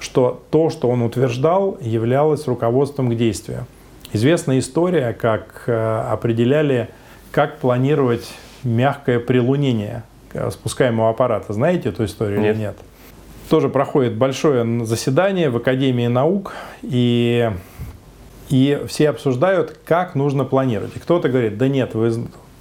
[0.00, 3.66] что то, что он утверждал, являлось руководством к действию.
[4.12, 5.72] Известна история, как э,
[6.10, 6.88] определяли,
[7.30, 8.32] как планировать
[8.64, 10.02] мягкое прилунение
[10.50, 11.52] спускаемого аппарата.
[11.52, 12.56] Знаете эту историю нет.
[12.56, 12.76] или нет?
[13.48, 17.50] тоже проходит большое заседание в Академии наук, и,
[18.48, 20.96] и все обсуждают, как нужно планировать.
[20.96, 22.12] И кто-то говорит, да нет, вы,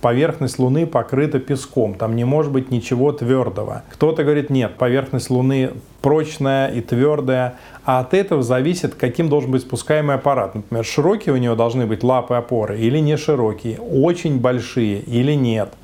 [0.02, 3.84] поверхность Луны покрыта песком, там не может быть ничего твердого.
[3.92, 9.62] Кто-то говорит, нет, поверхность Луны прочная и твердая, а от этого зависит, каким должен быть
[9.62, 10.56] спускаемый аппарат.
[10.56, 15.74] Например, широкие у него должны быть лапы опоры или не широкие, очень большие или нет–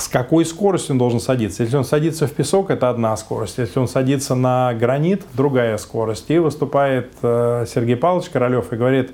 [0.00, 1.62] с какой скоростью он должен садиться.
[1.62, 3.58] Если он садится в песок, это одна скорость.
[3.58, 6.30] Если он садится на гранит, другая скорость.
[6.30, 9.12] И выступает э, Сергей Павлович Королев и говорит,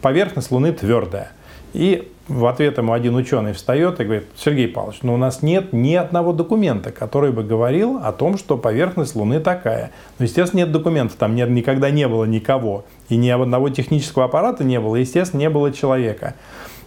[0.00, 1.32] поверхность Луны твердая.
[1.72, 5.72] И в ответ ему один ученый встает и говорит, Сергей Павлович, но у нас нет
[5.72, 9.90] ни одного документа, который бы говорил о том, что поверхность Луны такая.
[10.18, 12.84] Ну, естественно, нет документов, там нет, никогда не было никого.
[13.08, 16.34] И ни одного технического аппарата не было, и, естественно, не было человека.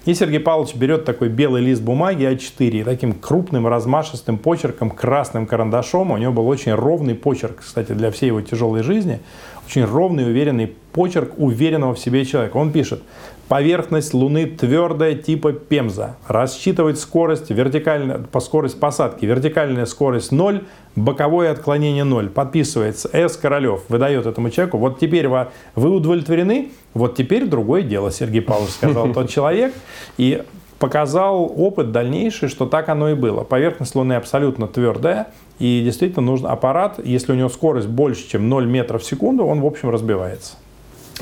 [0.04, 5.46] И Сергей Павлович берет такой белый лист бумаги А4 и таким крупным размашистым почерком, красным
[5.46, 9.20] карандашом, у него был очень ровный почерк, кстати, для всей его тяжелой жизни,
[9.68, 12.58] очень ровный, уверенный почерк уверенного в себе человека.
[12.58, 13.04] Он пишет,
[13.52, 16.16] Поверхность Луны твердая типа Пемза.
[16.26, 19.26] Рассчитывать скорость, вертикальная, по скорость посадки.
[19.26, 20.64] Вертикальная скорость 0,
[20.96, 22.30] боковое отклонение 0.
[22.30, 23.36] Подписывается С.
[23.36, 23.82] Королев.
[23.90, 24.78] Выдает этому человеку.
[24.78, 26.72] Вот теперь вы, вы удовлетворены?
[26.94, 29.74] Вот теперь другое дело, Сергей Павлович сказал тот человек.
[30.18, 30.44] И
[30.80, 33.44] показал опыт дальнейший, что так оно и было.
[33.44, 35.28] Поверхность Луны абсолютно твердая,
[35.60, 39.60] и действительно нужен аппарат, если у него скорость больше, чем 0 метров в секунду, он,
[39.60, 40.54] в общем, разбивается.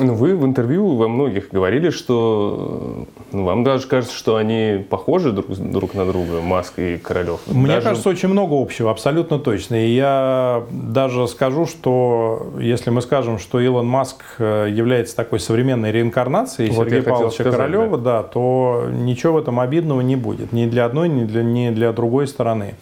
[0.00, 5.30] Ну, вы в интервью во многих говорили, что ну, вам даже кажется, что они похожи
[5.30, 7.40] друг, друг на друга, Маск и Королев.
[7.46, 7.88] Мне даже...
[7.88, 9.86] кажется, очень много общего, абсолютно точно.
[9.86, 15.92] И я даже скажу, что если мы скажем, что Илон Маск э, является такой современной
[15.92, 18.22] реинкарнацией вот Сергея Павловича сказать, Королева, да.
[18.22, 20.52] да, то ничего в этом обидного не будет.
[20.52, 22.74] Ни для одной, ни для, ни для другой стороны.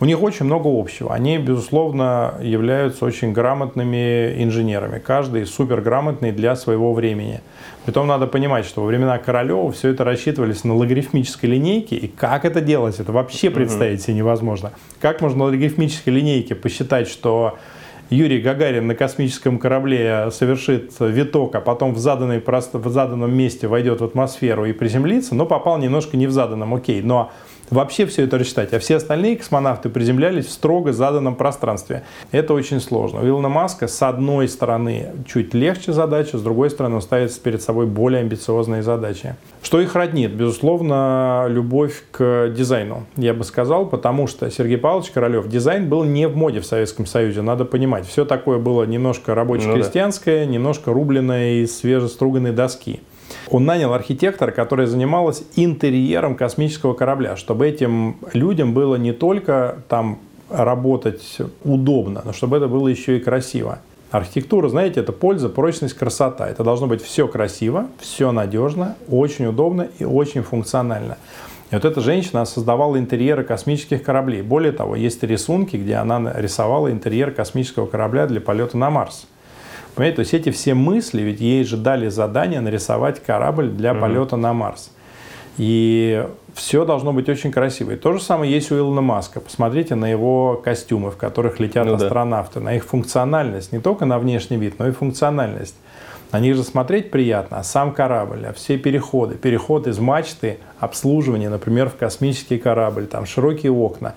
[0.00, 1.12] У них очень много общего.
[1.12, 4.98] Они, безусловно, являются очень грамотными инженерами.
[4.98, 7.40] Каждый суперграмотный для своего времени.
[7.84, 11.96] Притом надо понимать, что во времена Королева все это рассчитывались на логарифмической линейке.
[11.96, 14.72] И как это делать, это вообще представить себе невозможно.
[15.00, 17.58] Как можно на логарифмической линейке посчитать, что
[18.10, 24.00] Юрий Гагарин на космическом корабле совершит виток, а потом в, заданной, в заданном месте войдет
[24.00, 27.02] в атмосферу и приземлится, но попал немножко не в заданном, окей.
[27.02, 27.32] Но
[27.70, 28.72] вообще все это рассчитать.
[28.72, 32.04] А все остальные космонавты приземлялись в строго заданном пространстве.
[32.32, 33.20] Это очень сложно.
[33.20, 37.62] У Илона Маска с одной стороны чуть легче задача, с другой стороны он ставит перед
[37.62, 39.36] собой более амбициозные задачи.
[39.62, 40.32] Что их роднит?
[40.32, 46.28] Безусловно, любовь к дизайну, я бы сказал, потому что Сергей Павлович Королев, дизайн был не
[46.28, 48.06] в моде в Советском Союзе, надо понимать.
[48.06, 50.52] Все такое было немножко рабоче-крестьянское, ну, да.
[50.52, 53.00] немножко рубленное из свежеструганной доски.
[53.50, 60.18] Он нанял архитектора, которая занималась интерьером космического корабля, чтобы этим людям было не только там
[60.50, 63.80] работать удобно, но чтобы это было еще и красиво.
[64.10, 66.48] Архитектура, знаете, это польза, прочность, красота.
[66.48, 71.18] Это должно быть все красиво, все надежно, очень удобно и очень функционально.
[71.70, 74.40] И вот эта женщина создавала интерьеры космических кораблей.
[74.40, 79.26] Более того, есть рисунки, где она рисовала интерьер космического корабля для полета на Марс.
[79.98, 84.00] Понимаете, то есть эти все мысли, ведь ей же дали задание нарисовать корабль для угу.
[84.00, 84.92] полета на Марс.
[85.56, 87.90] И все должно быть очень красиво.
[87.90, 89.40] И то же самое есть у Илона Маска.
[89.40, 92.66] Посмотрите на его костюмы, в которых летят ну, астронавты, да.
[92.66, 95.74] на их функциональность, не только на внешний вид, но и функциональность.
[96.30, 101.48] На них же смотреть приятно, а сам корабль, а все переходы, переход из мачты, обслуживание,
[101.48, 104.14] например, в космический корабль, там широкие окна.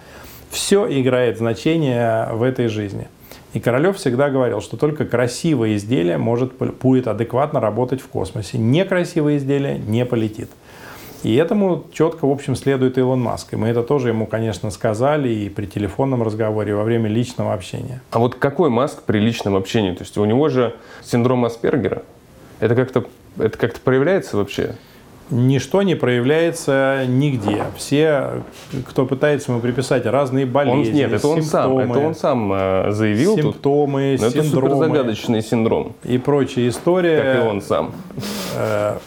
[0.51, 3.07] Все играет значение в этой жизни.
[3.53, 8.57] И Королев всегда говорил, что только красивое изделие может, будет адекватно работать в космосе.
[8.57, 10.49] Некрасивое изделие не полетит.
[11.23, 13.53] И этому четко, в общем, следует Илон Маск.
[13.53, 17.53] И мы это тоже ему, конечно, сказали и при телефонном разговоре, и во время личного
[17.53, 18.01] общения.
[18.09, 19.91] А вот какой Маск при личном общении?
[19.91, 22.03] То есть у него же синдром Аспергера.
[22.59, 23.05] Это как-то
[23.37, 24.75] это как-то проявляется вообще?
[25.31, 27.63] Ничто не проявляется нигде.
[27.75, 28.43] Все,
[28.87, 32.91] кто пытается ему приписать разные болезни, он, Нет, это он сам, это он сам э,
[32.91, 33.35] заявил.
[33.35, 34.41] Симптомы, тут, синдромы.
[34.41, 35.93] Это суперзагадочный синдром.
[36.03, 37.21] И прочая история.
[37.21, 37.91] Как и он сам.
[38.55, 38.97] Э,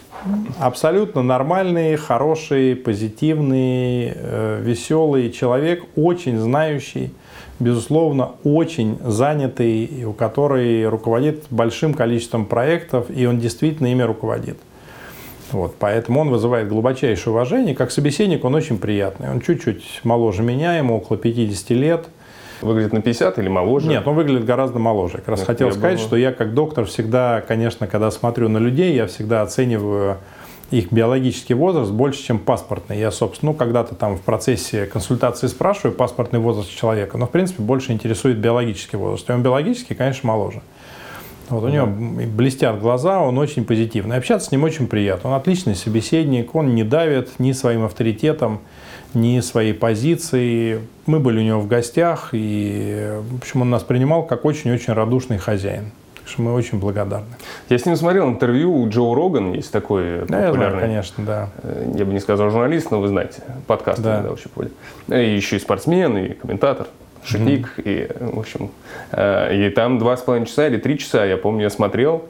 [0.59, 7.13] абсолютно нормальный, хороший, позитивный, э, веселый человек, очень знающий,
[7.61, 14.59] безусловно, очень занятый, у которого руководит большим количеством проектов, и он действительно ими руководит.
[15.53, 17.75] Вот, поэтому он вызывает глубочайшее уважение.
[17.75, 19.31] Как собеседник он очень приятный.
[19.31, 22.07] Он чуть-чуть моложе меня, ему около 50 лет.
[22.61, 23.89] Выглядит на 50 или моложе?
[23.89, 25.19] Нет, он выглядит гораздо моложе.
[25.19, 26.07] Как раз Нет, хотел сказать, было...
[26.07, 30.19] что я как доктор всегда, конечно, когда смотрю на людей, я всегда оцениваю
[30.71, 32.99] их биологический возраст больше, чем паспортный.
[32.99, 37.63] Я, собственно, ну, когда-то там в процессе консультации спрашиваю паспортный возраст человека, но, в принципе,
[37.63, 39.29] больше интересует биологический возраст.
[39.29, 40.63] И он биологический, конечно, моложе.
[41.49, 44.17] Вот у него блестят глаза, он очень позитивный.
[44.17, 45.31] Общаться с ним очень приятно.
[45.31, 48.61] Он отличный собеседник, он не давит ни своим авторитетом,
[49.13, 50.81] ни своей позицией.
[51.07, 55.39] Мы были у него в гостях, и в общем, он нас принимал как очень-очень радушный
[55.39, 55.93] хозяин.
[56.15, 57.37] Так что мы очень благодарны.
[57.69, 60.63] Я с ним смотрел интервью у Джо Роган, есть такой да, популярный.
[60.63, 61.49] Я знаю, конечно, да.
[61.63, 64.15] Э, я бы не сказал журналист, но вы знаете, подкаст да.
[64.15, 64.73] иногда очень ходит.
[65.09, 66.87] И еще и спортсмен, и комментатор
[67.25, 67.75] шутник.
[67.79, 68.71] И, в общем,
[69.13, 72.25] э, и там два с половиной часа или три часа, я помню, я смотрел,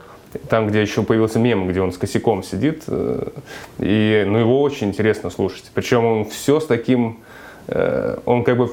[0.49, 3.27] там, где еще появился мем, где он с косяком сидит, э,
[3.79, 5.71] и, ну, его очень интересно слушать.
[5.73, 7.19] Причем он все с таким,
[7.67, 8.69] э, он как бы,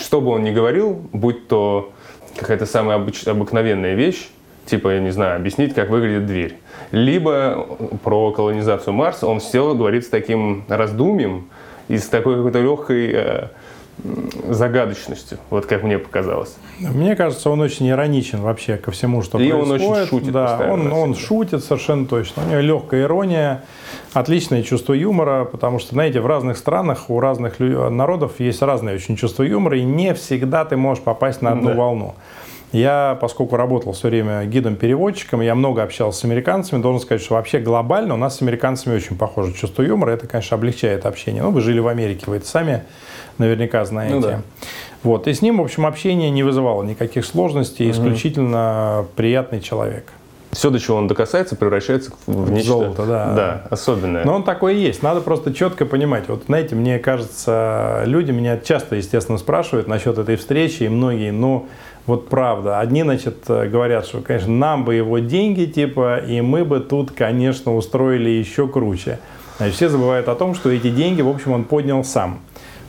[0.00, 1.92] что бы он ни говорил, будь то
[2.36, 4.28] какая-то самая обыч, обыкновенная вещь,
[4.66, 6.56] типа, я не знаю, объяснить, как выглядит дверь.
[6.90, 7.66] Либо
[8.04, 11.48] про колонизацию Марса он все говорит с таким раздумием
[11.88, 13.48] и с такой какой-то легкой
[14.48, 16.54] загадочностью, вот как мне показалось.
[16.78, 19.82] Мне кажется, он очень ироничен вообще ко всему, что и происходит.
[19.82, 22.42] он очень шутит Да, он, он шутит совершенно точно.
[22.46, 23.64] У него легкая ирония,
[24.12, 29.16] отличное чувство юмора, потому что, знаете, в разных странах у разных народов есть разное очень
[29.16, 31.74] чувство юмора, и не всегда ты можешь попасть на одну Да.
[31.74, 32.14] волну.
[32.76, 37.58] Я, поскольку работал все время гидом-переводчиком, я много общался с американцами, должен сказать, что вообще
[37.58, 41.42] глобально у нас с американцами очень похоже чувство юмора, это, конечно, облегчает общение.
[41.42, 42.82] Ну, вы жили в Америке, вы это сами
[43.38, 44.14] наверняка знаете.
[44.14, 44.42] Ну да.
[45.02, 50.12] Вот, и с ним, в общем, общение не вызывало никаких сложностей, исключительно приятный человек.
[50.50, 53.32] Все, до чего он докасается, превращается в, В нечто золото, да.
[53.34, 54.24] Да, особенное.
[54.24, 55.02] Но он такой и есть.
[55.02, 56.28] Надо просто четко понимать.
[56.28, 61.66] Вот, знаете, мне кажется, люди меня часто, естественно, спрашивают насчет этой встречи, и многие, ну,
[62.06, 62.80] вот правда.
[62.80, 67.74] Одни, значит, говорят, что, конечно, нам бы его деньги, типа, и мы бы тут, конечно,
[67.74, 69.18] устроили еще круче.
[69.58, 72.40] Значит, все забывают о том, что эти деньги, в общем, он поднял сам.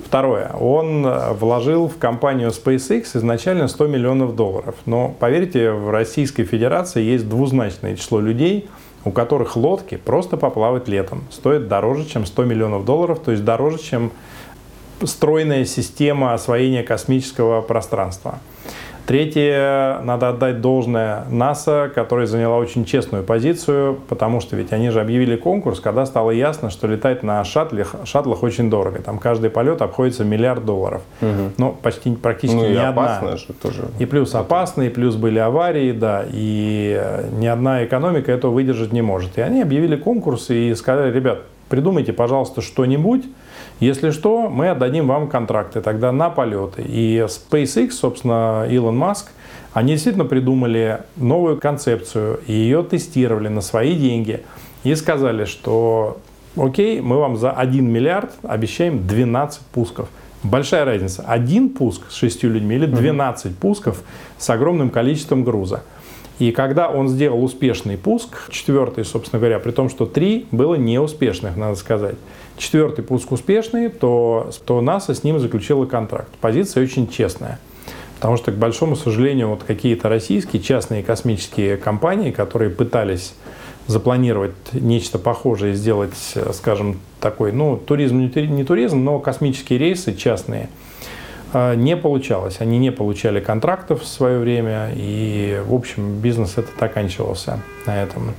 [0.05, 0.51] Второе.
[0.53, 4.75] Он э, вложил в компанию SpaceX изначально 100 миллионов долларов.
[4.85, 8.69] Но, поверьте, в Российской Федерации есть двузначное число людей,
[9.03, 13.79] у которых лодки просто поплавать летом стоят дороже, чем 100 миллионов долларов, то есть дороже,
[13.79, 14.11] чем
[15.03, 18.39] стройная система освоения космического пространства.
[19.07, 24.99] Третье, надо отдать должное НАСА, которая заняла очень честную позицию, потому что ведь они же
[24.99, 29.01] объявили конкурс, когда стало ясно, что летать на шаттлах, шаттлах очень дорого.
[29.01, 31.03] Там каждый полет обходится миллиард долларов.
[31.57, 32.89] Ну, почти практически ну и одна.
[32.89, 33.85] опасно же тоже.
[33.97, 38.91] И плюс опасно, и плюс были аварии, да, и э, ни одна экономика этого выдержать
[38.91, 39.37] не может.
[39.37, 43.23] И они объявили конкурс и сказали, ребят, придумайте, пожалуйста, что-нибудь,
[43.79, 46.81] если что, мы отдадим вам контракты тогда на полеты.
[46.81, 49.27] И SpaceX, собственно, Илон Маск,
[49.73, 54.43] они действительно придумали новую концепцию, и ее тестировали на свои деньги,
[54.83, 56.17] и сказали, что
[56.55, 60.09] окей, мы вам за 1 миллиард обещаем 12 пусков.
[60.43, 61.23] Большая разница.
[61.27, 64.01] Один пуск с шестью людьми или 12 пусков
[64.37, 65.83] с огромным количеством груза.
[66.39, 71.57] И когда он сделал успешный пуск, четвертый, собственно говоря, при том, что три было неуспешных,
[71.57, 72.15] надо сказать,
[72.57, 76.29] четвертый пуск успешный, то, то НАСА с ним заключила контракт.
[76.41, 77.59] Позиция очень честная.
[78.15, 83.35] Потому что, к большому сожалению, вот какие-то российские частные космические компании, которые пытались
[83.85, 86.15] запланировать нечто похожее, сделать,
[86.53, 90.69] скажем, такой, ну, туризм, не тури- не туризм, но космические рейсы частные,
[91.53, 92.57] э, не получалось.
[92.59, 98.33] Они не получали контрактов в свое время, и, в общем, бизнес этот оканчивался на этом.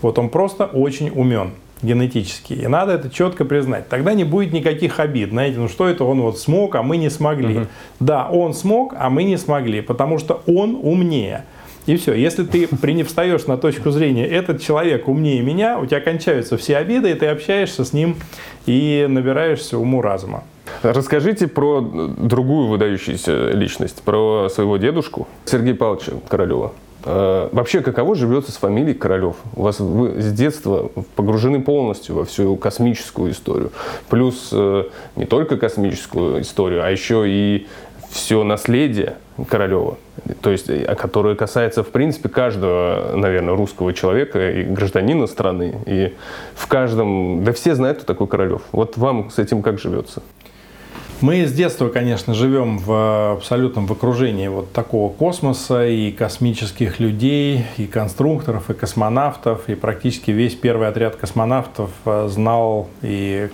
[0.00, 1.52] Вот он просто очень умен
[1.82, 2.54] генетически.
[2.54, 3.88] И надо это четко признать.
[3.88, 5.30] Тогда не будет никаких обид.
[5.30, 7.66] Знаете, ну что это он вот смог, а мы не смогли.
[8.00, 11.44] Да, он смог, а мы не смогли, потому что он умнее.
[11.86, 12.12] И все.
[12.12, 12.66] Если ты
[13.04, 17.26] встаешь на точку зрения, этот человек умнее меня, у тебя кончаются все обиды, и ты
[17.26, 18.16] общаешься с ним
[18.66, 20.44] и набираешься уму разума.
[20.82, 26.72] Расскажите про другую выдающуюся личность, про своего дедушку Сергея Павловича Королева.
[27.04, 29.36] Э, Вообще, каково живется с фамилией Королев?
[29.54, 33.72] У вас вы с детства погружены полностью во всю космическую историю.
[34.08, 34.84] Плюс э,
[35.16, 37.66] не только космическую историю, а еще и
[38.10, 39.16] все наследие
[39.48, 39.98] Королева.
[40.40, 45.76] То есть, э, которое касается, в принципе, каждого, наверное, русского человека и гражданина страны.
[45.86, 46.14] И
[46.54, 47.44] в каждом...
[47.44, 48.62] Да все знают, кто такой Королев.
[48.72, 50.22] Вот вам с этим как живется?
[51.20, 57.64] Мы с детства, конечно, живем в абсолютном в окружении вот такого космоса и космических людей,
[57.76, 63.48] и конструкторов, и космонавтов, и практически весь первый отряд космонавтов э, знал и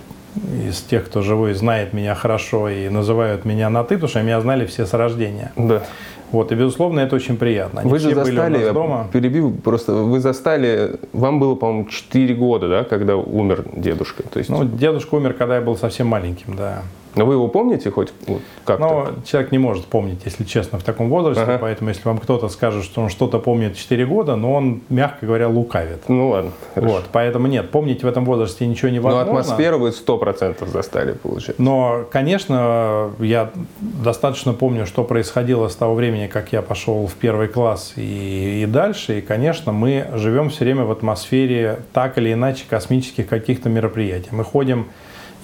[0.68, 4.40] из тех, кто живой, знает меня хорошо и называют меня на ты, потому что меня
[4.42, 5.52] знали все с рождения.
[5.56, 5.84] Да.
[6.32, 7.80] Вот, и, безусловно, это очень приятно.
[7.80, 9.08] Они Вы же застали, дома.
[9.12, 14.24] перебил, просто вы застали, вам было, по-моему, 4 года, да, когда умер дедушка.
[14.24, 16.82] То есть, Ну, дедушка умер, когда я был совсем маленьким, да.
[17.14, 18.84] Но вы его помните хоть вот, как-то?
[18.84, 21.42] Но человек не может помнить, если честно, в таком возрасте.
[21.42, 21.58] Ага.
[21.60, 25.48] Поэтому, если вам кто-то скажет, что он что-то помнит 4 года, но он, мягко говоря,
[25.48, 26.08] лукавит.
[26.08, 26.94] Ну ладно, хорошо.
[26.94, 29.40] Вот, поэтому нет, помнить в этом возрасте ничего Но невозможно.
[29.40, 31.62] атмосферу вы 100% застали, получается.
[31.62, 33.50] Но, конечно, я
[33.80, 38.66] достаточно помню, что происходило с того времени, как я пошел в первый класс и, и
[38.66, 39.18] дальше.
[39.18, 44.28] И, конечно, мы живем все время в атмосфере так или иначе космических каких-то мероприятий.
[44.30, 44.88] Мы ходим,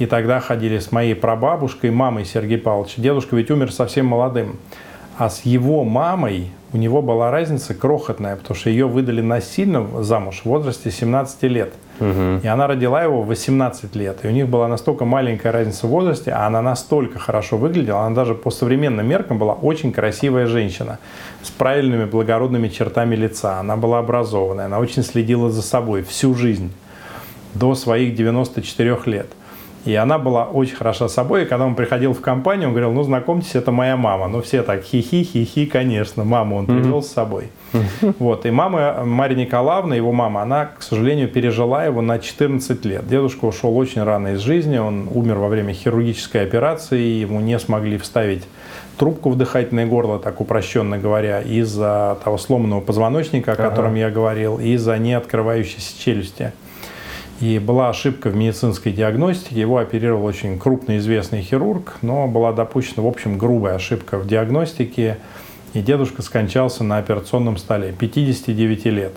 [0.00, 3.02] и тогда ходили с моей прабабушкой, мамой Сергея Павловича.
[3.02, 4.56] Дедушка ведь умер совсем молодым.
[5.18, 10.40] А с его мамой у него была разница крохотная, потому что ее выдали насильно замуж
[10.42, 11.74] в возрасте 17 лет.
[12.00, 12.40] Угу.
[12.42, 14.20] И она родила его в 18 лет.
[14.22, 18.14] И у них была настолько маленькая разница в возрасте, а она настолько хорошо выглядела, она
[18.14, 20.98] даже по современным меркам была очень красивая женщина
[21.42, 23.60] с правильными благородными чертами лица.
[23.60, 26.72] Она была образованная, она очень следила за собой всю жизнь
[27.52, 29.26] до своих 94 лет.
[29.84, 31.42] И она была очень хороша собой.
[31.42, 34.28] И когда он приходил в компанию, он говорил, ну, знакомьтесь, это моя мама.
[34.28, 36.24] Ну, все так, хихи, хихи, конечно.
[36.24, 37.02] Маму он привел mm-hmm.
[37.02, 37.48] с собой.
[37.72, 38.14] Mm-hmm.
[38.18, 38.44] Вот.
[38.44, 43.08] И мама, Мария Николаевна, его мама, она, к сожалению, пережила его на 14 лет.
[43.08, 44.76] Дедушка ушел очень рано из жизни.
[44.76, 47.00] Он умер во время хирургической операции.
[47.00, 48.44] Ему не смогли вставить
[48.98, 54.00] трубку в дыхательное горло, так упрощенно говоря, из-за того сломанного позвоночника, о котором ага.
[54.00, 56.52] я говорил, и из-за неоткрывающейся челюсти.
[57.40, 59.58] И была ошибка в медицинской диагностике.
[59.58, 65.16] Его оперировал очень крупный известный хирург, но была допущена, в общем, грубая ошибка в диагностике.
[65.72, 69.12] И дедушка скончался на операционном столе, 59 лет.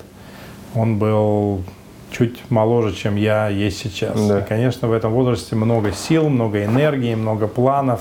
[0.74, 1.64] Он был
[2.12, 4.28] чуть моложе, чем я есть сейчас.
[4.28, 4.40] Да.
[4.40, 8.00] И, конечно, в этом возрасте много сил, много энергии, много планов.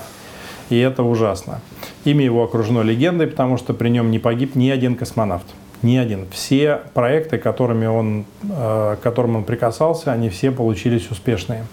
[0.71, 1.61] И это ужасно.
[2.05, 5.47] Имя его окружено легендой, потому что при нем не погиб ни один космонавт
[5.83, 6.27] ни один.
[6.31, 11.65] Все проекты, которыми он, э, к которым он прикасался, они все получились успешные.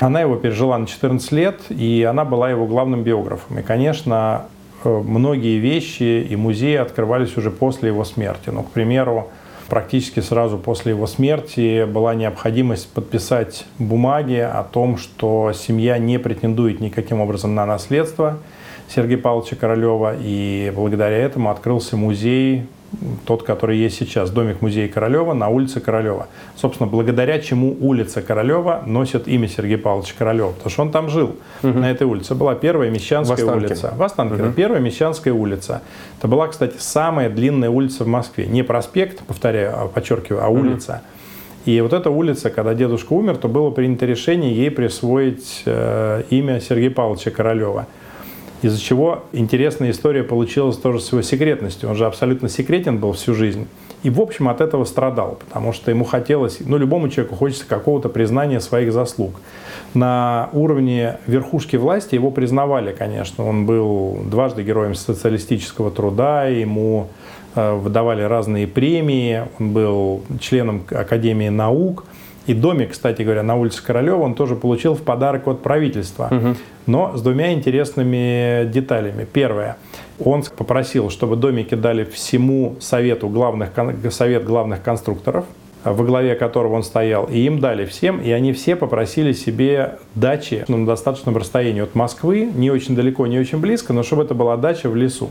[0.00, 3.58] Она его пережила на 14 лет, и она была его главным биографом.
[3.58, 4.46] И, конечно,
[4.84, 8.50] э, многие вещи и музеи открывались уже после его смерти.
[8.50, 9.28] Ну, к примеру,
[9.68, 16.80] практически сразу после его смерти была необходимость подписать бумаги о том, что семья не претендует
[16.80, 18.38] никаким образом на наследство
[18.94, 22.66] Сергея Павловича Королева, и благодаря этому открылся музей
[23.26, 26.28] тот, который есть сейчас, домик музея Королева на улице Королева.
[26.56, 31.36] Собственно, благодаря чему улица Королева носит имя Сергея Павловича Королева, потому что он там жил,
[31.62, 31.78] угу.
[31.78, 32.34] на этой улице.
[32.34, 33.66] Была первая Мещанская Востанкин.
[33.66, 33.94] улица.
[33.96, 34.52] Востанкина, угу.
[34.54, 35.82] первая Мещанская улица.
[36.18, 38.46] Это была, кстати, самая длинная улица в Москве.
[38.46, 40.60] Не проспект, повторяю, а, подчеркиваю, а угу.
[40.60, 41.02] улица.
[41.64, 46.60] И вот эта улица, когда дедушка умер, то было принято решение ей присвоить э, имя
[46.60, 47.86] Сергея Павловича Королева
[48.62, 51.88] из-за чего интересная история получилась тоже с его секретностью.
[51.88, 53.66] Он же абсолютно секретен был всю жизнь.
[54.02, 58.08] И, в общем, от этого страдал, потому что ему хотелось, ну, любому человеку хочется какого-то
[58.08, 59.40] признания своих заслуг.
[59.94, 63.46] На уровне верхушки власти его признавали, конечно.
[63.46, 67.08] Он был дважды героем социалистического труда, ему
[67.54, 72.04] э, выдавали разные премии, он был членом Академии наук–
[72.46, 76.28] и домик, кстати говоря, на улице Королева он тоже получил в подарок от правительства.
[76.30, 76.56] Угу.
[76.86, 79.26] Но с двумя интересными деталями.
[79.30, 79.76] Первое.
[80.18, 83.70] Он попросил, чтобы домики дали всему совету главных,
[84.10, 85.44] совет главных конструкторов,
[85.84, 90.64] во главе которого он стоял, и им дали всем, и они все попросили себе дачи
[90.68, 94.56] на достаточном расстоянии от Москвы, не очень далеко, не очень близко, но чтобы это была
[94.56, 95.30] дача в лесу.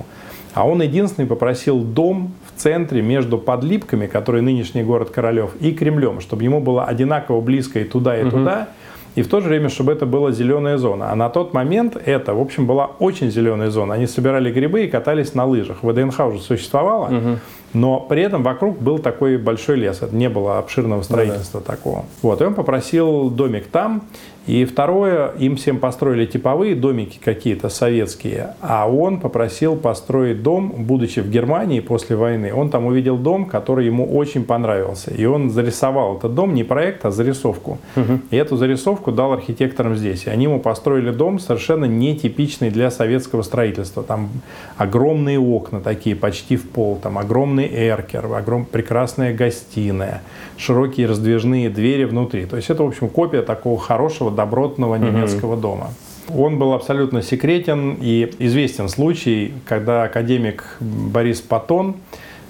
[0.53, 6.19] А он единственный попросил дом в центре между Подлипками, который нынешний город Королев, и Кремлем,
[6.19, 8.31] чтобы ему было одинаково близко и туда, и угу.
[8.31, 8.69] туда,
[9.15, 11.11] и в то же время, чтобы это была зеленая зона.
[11.11, 13.95] А на тот момент это, в общем, была очень зеленая зона.
[13.95, 15.83] Они собирали грибы и катались на лыжах.
[15.83, 17.39] ВДНХ уже существовало, угу.
[17.73, 20.01] но при этом вокруг был такой большой лес.
[20.01, 21.75] Это не было обширного строительства ну, да.
[21.75, 22.05] такого.
[22.21, 24.03] Вот, и он попросил домик там,
[24.47, 31.19] и второе, им всем построили типовые домики какие-то советские, а он попросил построить дом, будучи
[31.19, 35.11] в Германии после войны, он там увидел дом, который ему очень понравился.
[35.11, 37.77] И он зарисовал этот дом, не проект, а зарисовку.
[37.95, 38.19] Угу.
[38.31, 40.25] И эту зарисовку дал архитекторам здесь.
[40.25, 44.01] И они ему построили дом совершенно нетипичный для советского строительства.
[44.01, 44.29] Там
[44.75, 48.65] огромные окна такие, почти в пол, там огромный эркер, огром...
[48.65, 50.23] прекрасная гостиная,
[50.61, 52.45] широкие раздвижные двери внутри.
[52.45, 55.61] То есть это, в общем, копия такого хорошего добротного немецкого угу.
[55.61, 55.89] дома.
[56.33, 61.95] Он был абсолютно секретен и известен случай, когда академик Борис Патон,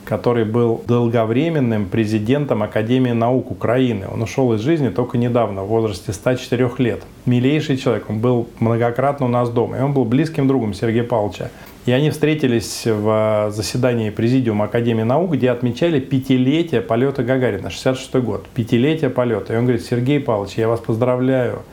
[0.04, 4.08] который был долговременным президентом Академии наук Украины.
[4.12, 7.02] Он ушел из жизни только недавно, в возрасте 104 лет.
[7.26, 11.50] Милейший человек, он был многократно у нас дома, и он был близким другом Сергея Павловича.
[11.88, 18.46] И они встретились в заседании Президиума Академии наук, где отмечали пятилетие полета Гагарина, 66 год,
[18.54, 19.54] пятилетие полета.
[19.54, 21.64] И он говорит, Сергей Павлович, я вас поздравляю,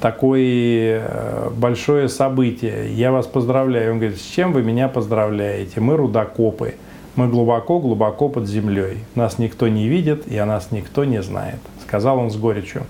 [0.00, 3.92] такое э, большое событие, я вас поздравляю.
[3.92, 5.80] Он говорит, с чем вы меня поздравляете?
[5.80, 6.76] Мы рудокопы,
[7.14, 8.98] мы глубоко-глубоко под землей.
[9.14, 12.84] Нас никто не видит, и о нас никто не знает, сказал он с горечью.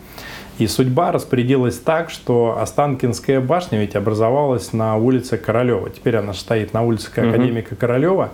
[0.59, 5.89] И судьба распорядилась так, что Останкинская башня ведь образовалась на улице Королева.
[5.91, 8.31] Теперь она стоит на улице академика Королева.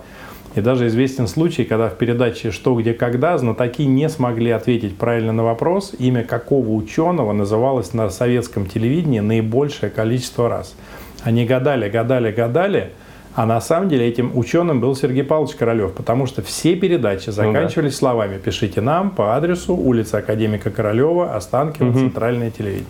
[0.55, 5.31] И даже известен случай, когда в передаче «Что, где, когда» знатоки не смогли ответить правильно
[5.31, 10.75] на вопрос, имя какого ученого называлось на советском телевидении наибольшее количество раз.
[11.23, 12.91] Они гадали, гадали, гадали,
[13.39, 17.95] А на самом деле этим ученым был Сергей Павлович Королев, потому что все передачи заканчивались
[17.95, 22.89] словами «Пишите нам по адресу улица Академика Королева, Останкино, Центральное телевидение».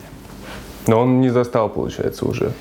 [0.88, 2.54] Но он не застал, получается, уже.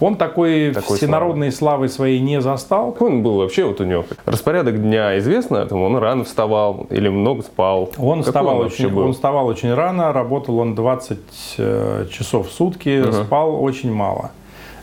[0.00, 2.96] Он такой, Такой всенародной славы своей не застал.
[3.00, 7.42] Он был вообще вот у него распорядок дня известно, там он рано вставал или много
[7.42, 7.90] спал.
[7.98, 9.02] Он Какой вставал, вообще очень, был?
[9.04, 11.18] он вставал очень рано, работал он 20
[11.58, 14.30] э, часов в сутки, спал очень мало.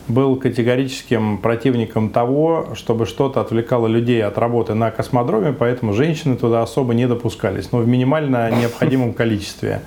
[0.07, 6.61] Был категорическим противником того, чтобы что-то отвлекало людей от работы на космодроме, поэтому женщины туда
[6.61, 9.81] особо не допускались, но в минимально необходимом количестве.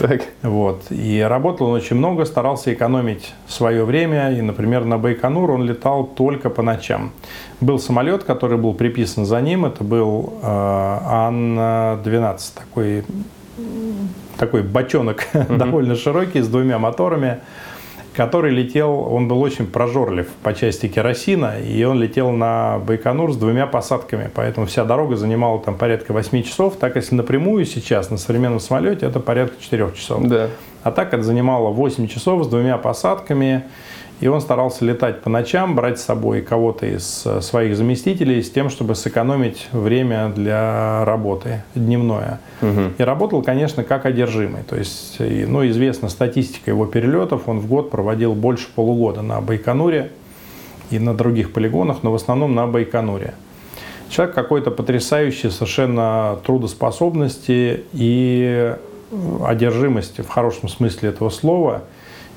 [0.00, 0.22] Так.
[0.42, 0.84] Вот.
[0.88, 4.32] И работал он очень много, старался экономить свое время.
[4.32, 7.12] И, например, на Байконур он летал только по ночам.
[7.60, 9.66] Был самолет, который был приписан за ним.
[9.66, 13.04] Это был э, Ан-12, такой,
[14.38, 17.40] такой бочонок довольно широкий, с двумя моторами,
[18.14, 23.36] который летел, он был очень прожорлив по части керосина, и он летел на Байконур с
[23.36, 28.18] двумя посадками, поэтому вся дорога занимала там порядка 8 часов, так если напрямую сейчас на
[28.18, 30.26] современном самолете это порядка 4 часов.
[30.26, 30.48] Да.
[30.82, 33.64] А так это занимало 8 часов с двумя посадками.
[34.20, 38.50] И он старался летать по ночам, брать с собой кого-то из э, своих заместителей с
[38.50, 42.38] тем, чтобы сэкономить время для работы дневное.
[42.98, 44.62] И работал, конечно, как одержимый.
[44.62, 47.48] То есть, и, ну, известна статистика его перелетов.
[47.48, 50.10] Он в год проводил больше полугода на Байконуре
[50.90, 53.32] и на других полигонах, но в основном на Байконуре.
[54.10, 58.74] Человек какой-то потрясающий совершенно трудоспособности и
[59.46, 61.84] одержимости в хорошем смысле этого слова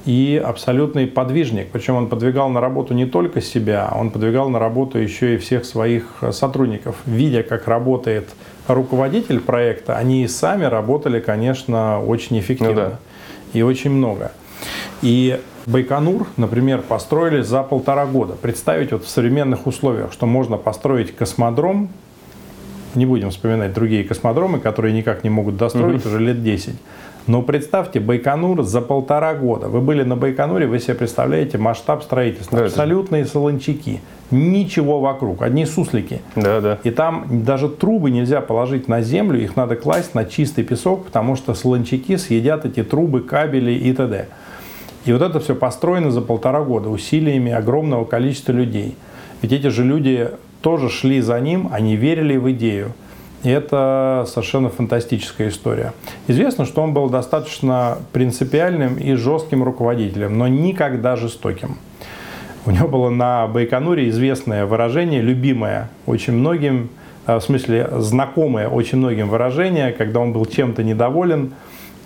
[0.05, 1.69] и абсолютный подвижник.
[1.71, 5.65] Причем он подвигал на работу не только себя, он подвигал на работу еще и всех
[5.65, 6.97] своих сотрудников.
[7.05, 8.29] Видя, как работает
[8.67, 12.99] руководитель проекта, они и сами работали, конечно, очень эффективно Ну да.
[13.53, 14.31] и очень много.
[15.01, 18.33] И Байконур, например, построили за полтора года.
[18.33, 21.89] Представить вот в современных условиях, что можно построить космодром,
[22.95, 26.75] не будем вспоминать другие космодромы, которые никак не могут достроить уже лет 10.
[27.26, 29.67] Но представьте, Байконур за полтора года.
[29.67, 32.59] Вы были на Байконуре, вы себе представляете масштаб строительства.
[32.59, 34.01] Да, Абсолютные солончаки.
[34.30, 36.21] Ничего вокруг, одни суслики.
[36.36, 36.80] Да, да.
[36.84, 41.36] И там даже трубы нельзя положить на землю, их надо класть на чистый песок, потому
[41.36, 44.28] что солончаки съедят эти трубы, кабели и т.д.
[45.05, 48.95] И вот это все построено за полтора года усилиями огромного количества людей.
[49.41, 50.30] Ведь эти же люди
[50.61, 52.93] тоже шли за ним, они верили в идею.
[53.43, 55.93] И это совершенно фантастическая история.
[56.27, 61.77] Известно, что он был достаточно принципиальным и жестким руководителем, но никогда жестоким.
[62.65, 66.89] У него было на Байконуре известное выражение, любимое очень многим,
[67.27, 71.51] э, в смысле знакомое очень многим выражение, когда он был чем-то недоволен,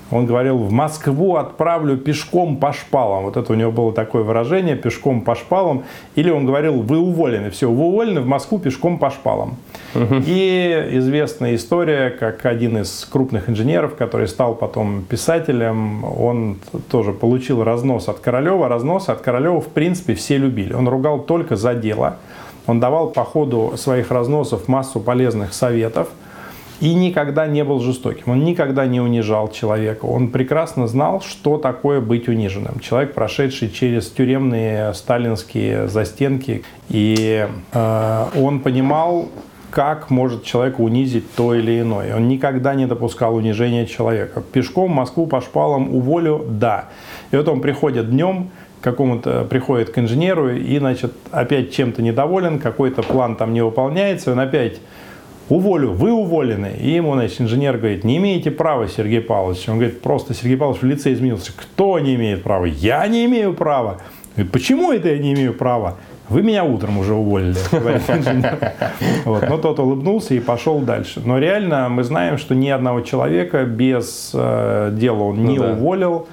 [0.10, 3.26] он говорил, в Москву отправлю пешком по шпалам.
[3.26, 5.84] Вот это у него было такое выражение, пешком по шпалам.
[6.16, 9.58] Или он говорил, вы уволены, все, вы уволены в Москву пешком по шпалам.
[9.96, 16.58] И известная история, как один из крупных инженеров, который стал потом писателем, он
[16.90, 18.70] тоже получил разнос от Королева.
[18.70, 20.74] Разнос от Королева, в принципе, все любили.
[20.74, 22.18] Он ругал только за дело.
[22.66, 26.10] Он давал по ходу своих разносов массу полезных советов
[26.80, 28.32] и никогда не был жестоким.
[28.32, 30.06] Он никогда не унижал человека.
[30.06, 32.80] Он прекрасно знал, что такое быть униженным.
[32.80, 39.30] Человек, прошедший через тюремные сталинские застенки, и э, он понимал,
[39.72, 42.16] как может человека унизить то или иное.
[42.16, 44.42] Он никогда не допускал унижения человека.
[44.42, 46.86] Пешком Москву по шпалам уволю, да.
[47.32, 48.50] И вот он приходит днем,
[48.82, 54.40] какому-то приходит к инженеру и, значит, опять чем-то недоволен, какой-то план там не выполняется, он
[54.40, 54.80] опять
[55.50, 56.72] уволю, вы уволены.
[56.80, 59.68] И ему, значит, инженер говорит, не имеете права, Сергей Павлович.
[59.70, 61.52] Он говорит, просто Сергей Павлович в лице изменился.
[61.56, 62.66] Кто не имеет права?
[62.66, 64.00] Я не имею права.
[64.36, 65.96] Говорит, почему это я не имею права?
[66.30, 67.56] Вы меня утром уже уволили.
[69.26, 69.48] Вот.
[69.50, 71.22] Но тот улыбнулся и пошел дальше.
[71.24, 75.72] Но реально мы знаем, что ни одного человека без э, дела он не Ну да.
[75.72, 76.28] уволил.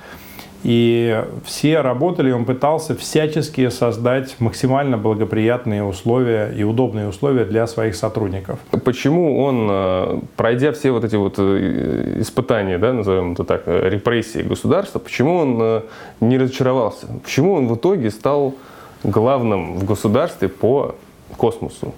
[0.64, 7.94] И все работали, он пытался всячески создать максимально благоприятные условия и удобные условия для своих
[7.94, 8.58] сотрудников.
[8.82, 13.90] Почему он, э, пройдя все вот эти вот э, испытания, да, назовем это так, э,
[13.90, 15.82] репрессии государства, почему он
[16.20, 17.08] не разочаровался?
[17.22, 18.54] Почему он в итоге стал
[19.02, 20.94] главным в государстве по
[21.36, 21.92] космосу?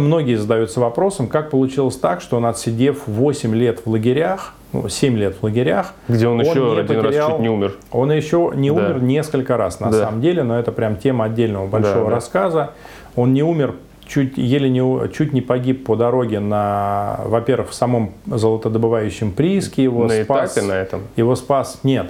[0.00, 5.16] Многие задаются вопросом, как получилось так, что он, отсидев 8 лет в лагерях, ну, 7
[5.16, 7.74] лет в лагерях, Где он, еще не один раз потерял- чуть не умер.
[7.90, 8.74] Он еще не Да.
[8.76, 10.04] умер несколько раз, на Да.
[10.06, 12.14] самом деле, но это прям тема отдельного большого Да, да.
[12.16, 12.70] рассказа.
[13.14, 13.74] Он не умер,
[14.06, 20.04] чуть, еле не, чуть не погиб по дороге на, во-первых, в самом золотодобывающем прииске его
[20.04, 20.52] на спас.
[20.52, 21.02] этапе на этом.
[21.16, 22.06] Его спас, нет.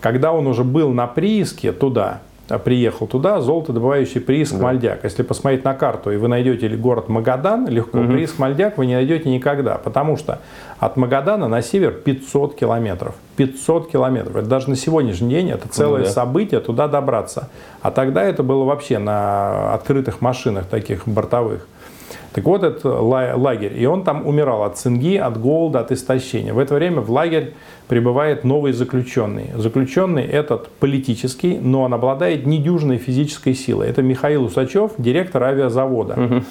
[0.00, 2.20] Когда он уже был на прииске туда,
[2.64, 4.62] приехал туда, золотодобывающий прииск Да.
[4.64, 5.04] Мальдяк.
[5.04, 8.12] Если посмотреть на карту, и вы найдете город Магадан, легко, Мгм.
[8.12, 10.40] прииск Мальдяк вы не найдете никогда, потому что
[10.78, 13.14] от Магадана на север 500 километров.
[13.36, 14.36] 500 километров.
[14.36, 16.10] Это даже на сегодняшний день это целое Ну да.
[16.10, 17.48] событие туда добраться.
[17.82, 21.66] А тогда это было вообще на открытых машинах таких бортовых.
[22.32, 23.72] Так вот, это ла- лагерь.
[23.80, 26.52] И он там умирал от цинги, от голода, от истощения.
[26.52, 27.54] В это время в лагерь
[27.88, 29.50] прибывает новый заключенный.
[29.56, 33.88] Заключенный этот политический, но он обладает недюжной физической силой.
[33.88, 36.42] Это Михаил Усачев, директор авиазавода.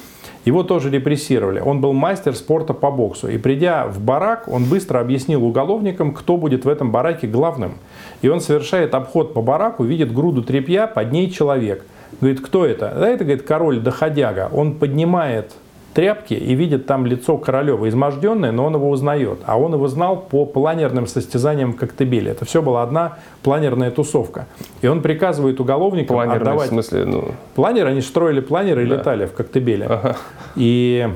[0.44, 1.58] Его тоже репрессировали.
[1.58, 3.28] Он был мастер спорта по боксу.
[3.28, 7.74] И придя в барак, он быстро объяснил уголовникам, кто будет в этом бараке главным.
[8.22, 11.84] И он совершает обход по бараку, видит груду тряпья, под ней человек.
[12.20, 12.94] Говорит, кто это?
[12.96, 14.48] Да это, говорит, король доходяга.
[14.52, 15.52] Он поднимает
[15.96, 19.38] тряпки и видит там лицо Королева, изможденное, но он его узнает.
[19.46, 22.32] А он его знал по планерным состязаниям в Коктебеле.
[22.32, 24.44] Это все была одна планерная тусовка.
[24.82, 26.68] И он приказывает уголовникам Планерный, в отдавать...
[26.68, 27.24] смысле, ну...
[27.54, 28.96] Планеры, они строили планеры и Да.
[28.96, 29.86] летали в Коктебеле.
[29.86, 30.16] Ага.
[30.54, 31.08] И,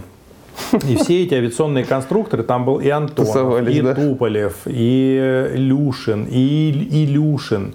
[0.88, 3.94] и все эти авиационные конструкторы, там был и Антонов, Тусовались, и да?
[3.94, 7.74] Туполев, и Люшин, и Илюшин,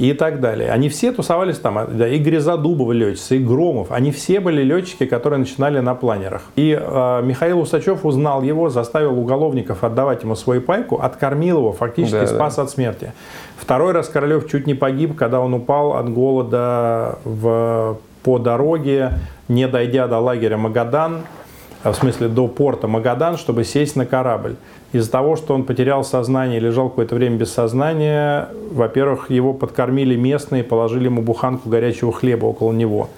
[0.00, 0.70] и так далее.
[0.70, 3.92] Они все тусовались там, да, и Грязодубова летчицы, и Громов.
[3.92, 6.42] Они все были летчики, которые начинали на планерах.
[6.56, 12.14] И э, Михаил Усачев узнал его, заставил уголовников отдавать ему свою пайку, откормил его, фактически
[12.14, 12.26] Да, да.
[12.28, 13.12] спас от смерти.
[13.58, 19.68] Второй раз Королев чуть не погиб, когда он упал от голода в, по дороге, не
[19.68, 21.18] дойдя до лагеря Магадан,
[21.82, 24.56] а в смысле до порта Магадан, чтобы сесть на корабль.
[24.92, 30.16] Из-за того, что он потерял сознание и лежал какое-то время без сознания, во-первых, его подкормили
[30.16, 33.08] местные, положили ему буханку горячего хлеба около него.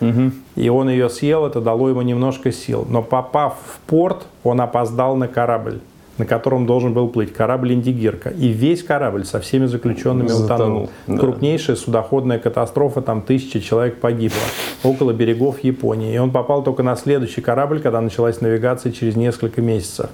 [0.55, 2.87] И он ее съел, это дало ему немножко сил.
[2.89, 5.81] Но попав в порт, он опоздал на корабль
[6.19, 8.29] на котором должен был плыть корабль «Индигирка».
[8.31, 10.47] И весь корабль со всеми заключенными утонул.
[10.47, 11.17] Затонул, да.
[11.17, 14.39] Крупнейшая судоходная катастрофа, там тысячи человек погибло
[14.85, 16.15] около берегов Японии.
[16.15, 20.11] И он попал только на следующий корабль, когда началась навигация через несколько месяцев.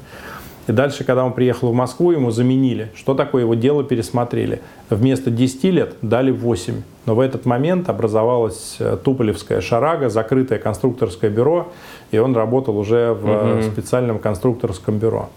[0.68, 2.90] И дальше, когда он приехал в Москву, ему заменили.
[2.94, 4.60] Что такое его дело пересмотрели?
[4.90, 6.82] Вместо 10 лет дали 8.
[7.06, 11.68] Но в этот момент образовалась э, Туполевская шарага, закрытое конструкторское бюро,
[12.10, 13.62] и он работал уже в э, Мгм.
[13.62, 15.30] специальном конструкторском бюро.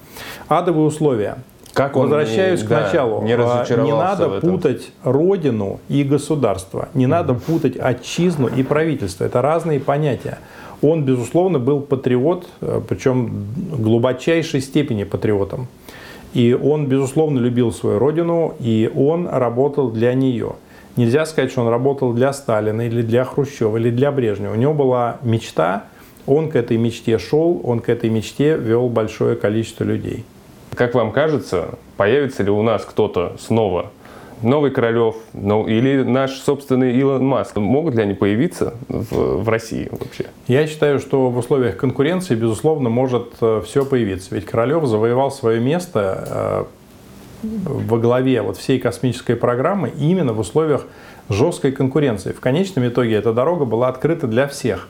[0.49, 1.37] Адовые условия.
[1.73, 3.21] Как он Возвращаюсь не- к да, началу.
[3.21, 3.91] не разочаровался Не
[4.27, 6.89] надо путать родину и государство.
[6.93, 9.23] Не надо путать отчизну и правительство.
[9.23, 10.39] Это разные понятия.
[10.81, 13.45] Он, безусловно, был патриот, э, причем
[13.77, 15.67] глубочайшей степени патриотом.
[16.33, 20.53] И он, безусловно, любил свою родину, и он работал для нее.
[20.95, 24.53] Нельзя сказать, что он работал для Сталина или для Хрущева или для Брежнева.
[24.53, 25.85] У него была мечта,
[26.25, 30.23] он к этой мечте шел, он к этой мечте вел большое количество людей.
[30.75, 33.91] Как вам кажется, появится ли у нас кто-то снова?
[34.41, 37.57] Новый Королев ну, или наш собственный Илон Маск?
[37.57, 40.25] Могут ли они появиться в, в России вообще?
[40.47, 43.33] Я считаю, что в условиях конкуренции, безусловно, может
[43.65, 44.33] все появиться.
[44.33, 46.67] Ведь Королев завоевал свое место
[47.43, 50.85] э, во главе вот всей космической программы именно в условиях
[51.29, 52.31] жесткой конкуренции.
[52.31, 54.87] В конечном итоге эта дорога была открыта для всех.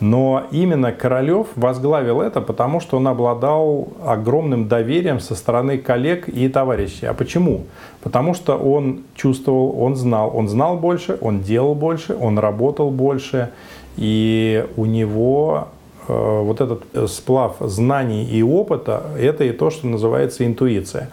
[0.00, 6.48] Но именно Королев возглавил это, потому что он обладал огромным доверием со стороны коллег и
[6.48, 7.06] товарищей.
[7.06, 7.64] А почему?
[8.02, 13.50] Потому что он чувствовал, он знал, он знал больше, он делал больше, он работал больше,
[13.96, 15.68] и у него
[16.08, 21.10] э, вот этот э, сплав знаний и опыта, это и то, что называется интуиция.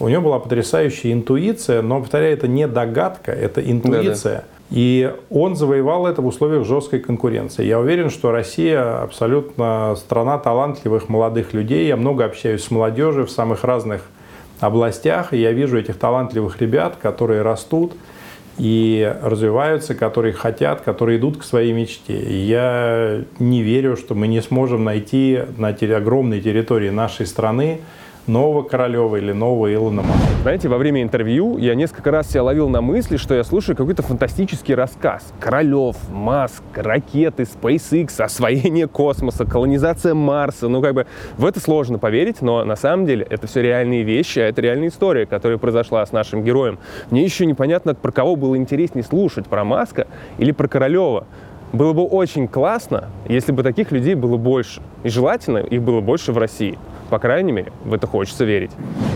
[0.00, 4.44] У него была потрясающая интуиция, но, повторяю, это не догадка, это интуиция.
[4.72, 7.62] И он завоевал это в условиях жесткой конкуренции.
[7.62, 11.86] Я уверен, что Россия абсолютно страна талантливых молодых людей.
[11.86, 14.08] Я много общаюсь с молодежью в самых разных
[14.60, 17.92] областях, и я вижу этих талантливых ребят, которые растут
[18.56, 22.18] и развиваются, которые хотят, которые идут к своей мечте.
[22.18, 27.80] И я не верю, что мы не сможем найти на огромной территории нашей страны
[28.26, 30.26] нового Королева или нового Илона Маска.
[30.42, 34.02] Знаете, во время интервью я несколько раз себя ловил на мысли, что я слушаю какой-то
[34.02, 35.32] фантастический рассказ.
[35.40, 40.68] Королев, Маск, ракеты, SpaceX, освоение космоса, колонизация Марса.
[40.68, 41.06] Ну, как бы
[41.36, 44.88] в это сложно поверить, но на самом деле это все реальные вещи, а это реальная
[44.88, 46.78] история, которая произошла с нашим героем.
[47.10, 50.06] Мне еще непонятно, про кого было интереснее слушать, про Маска
[50.38, 51.26] или про Королева.
[51.72, 54.82] Было бы очень классно, если бы таких людей было больше.
[55.04, 56.78] И желательно их было больше в России.
[57.08, 58.72] По крайней мере, в это хочется верить.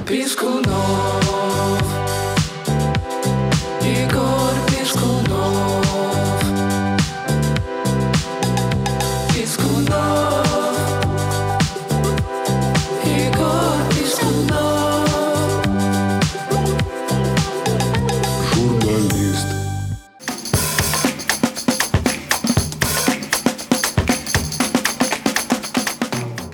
[0.09, 0.65] Пискунов,
[3.83, 5.86] Егор Пискунов.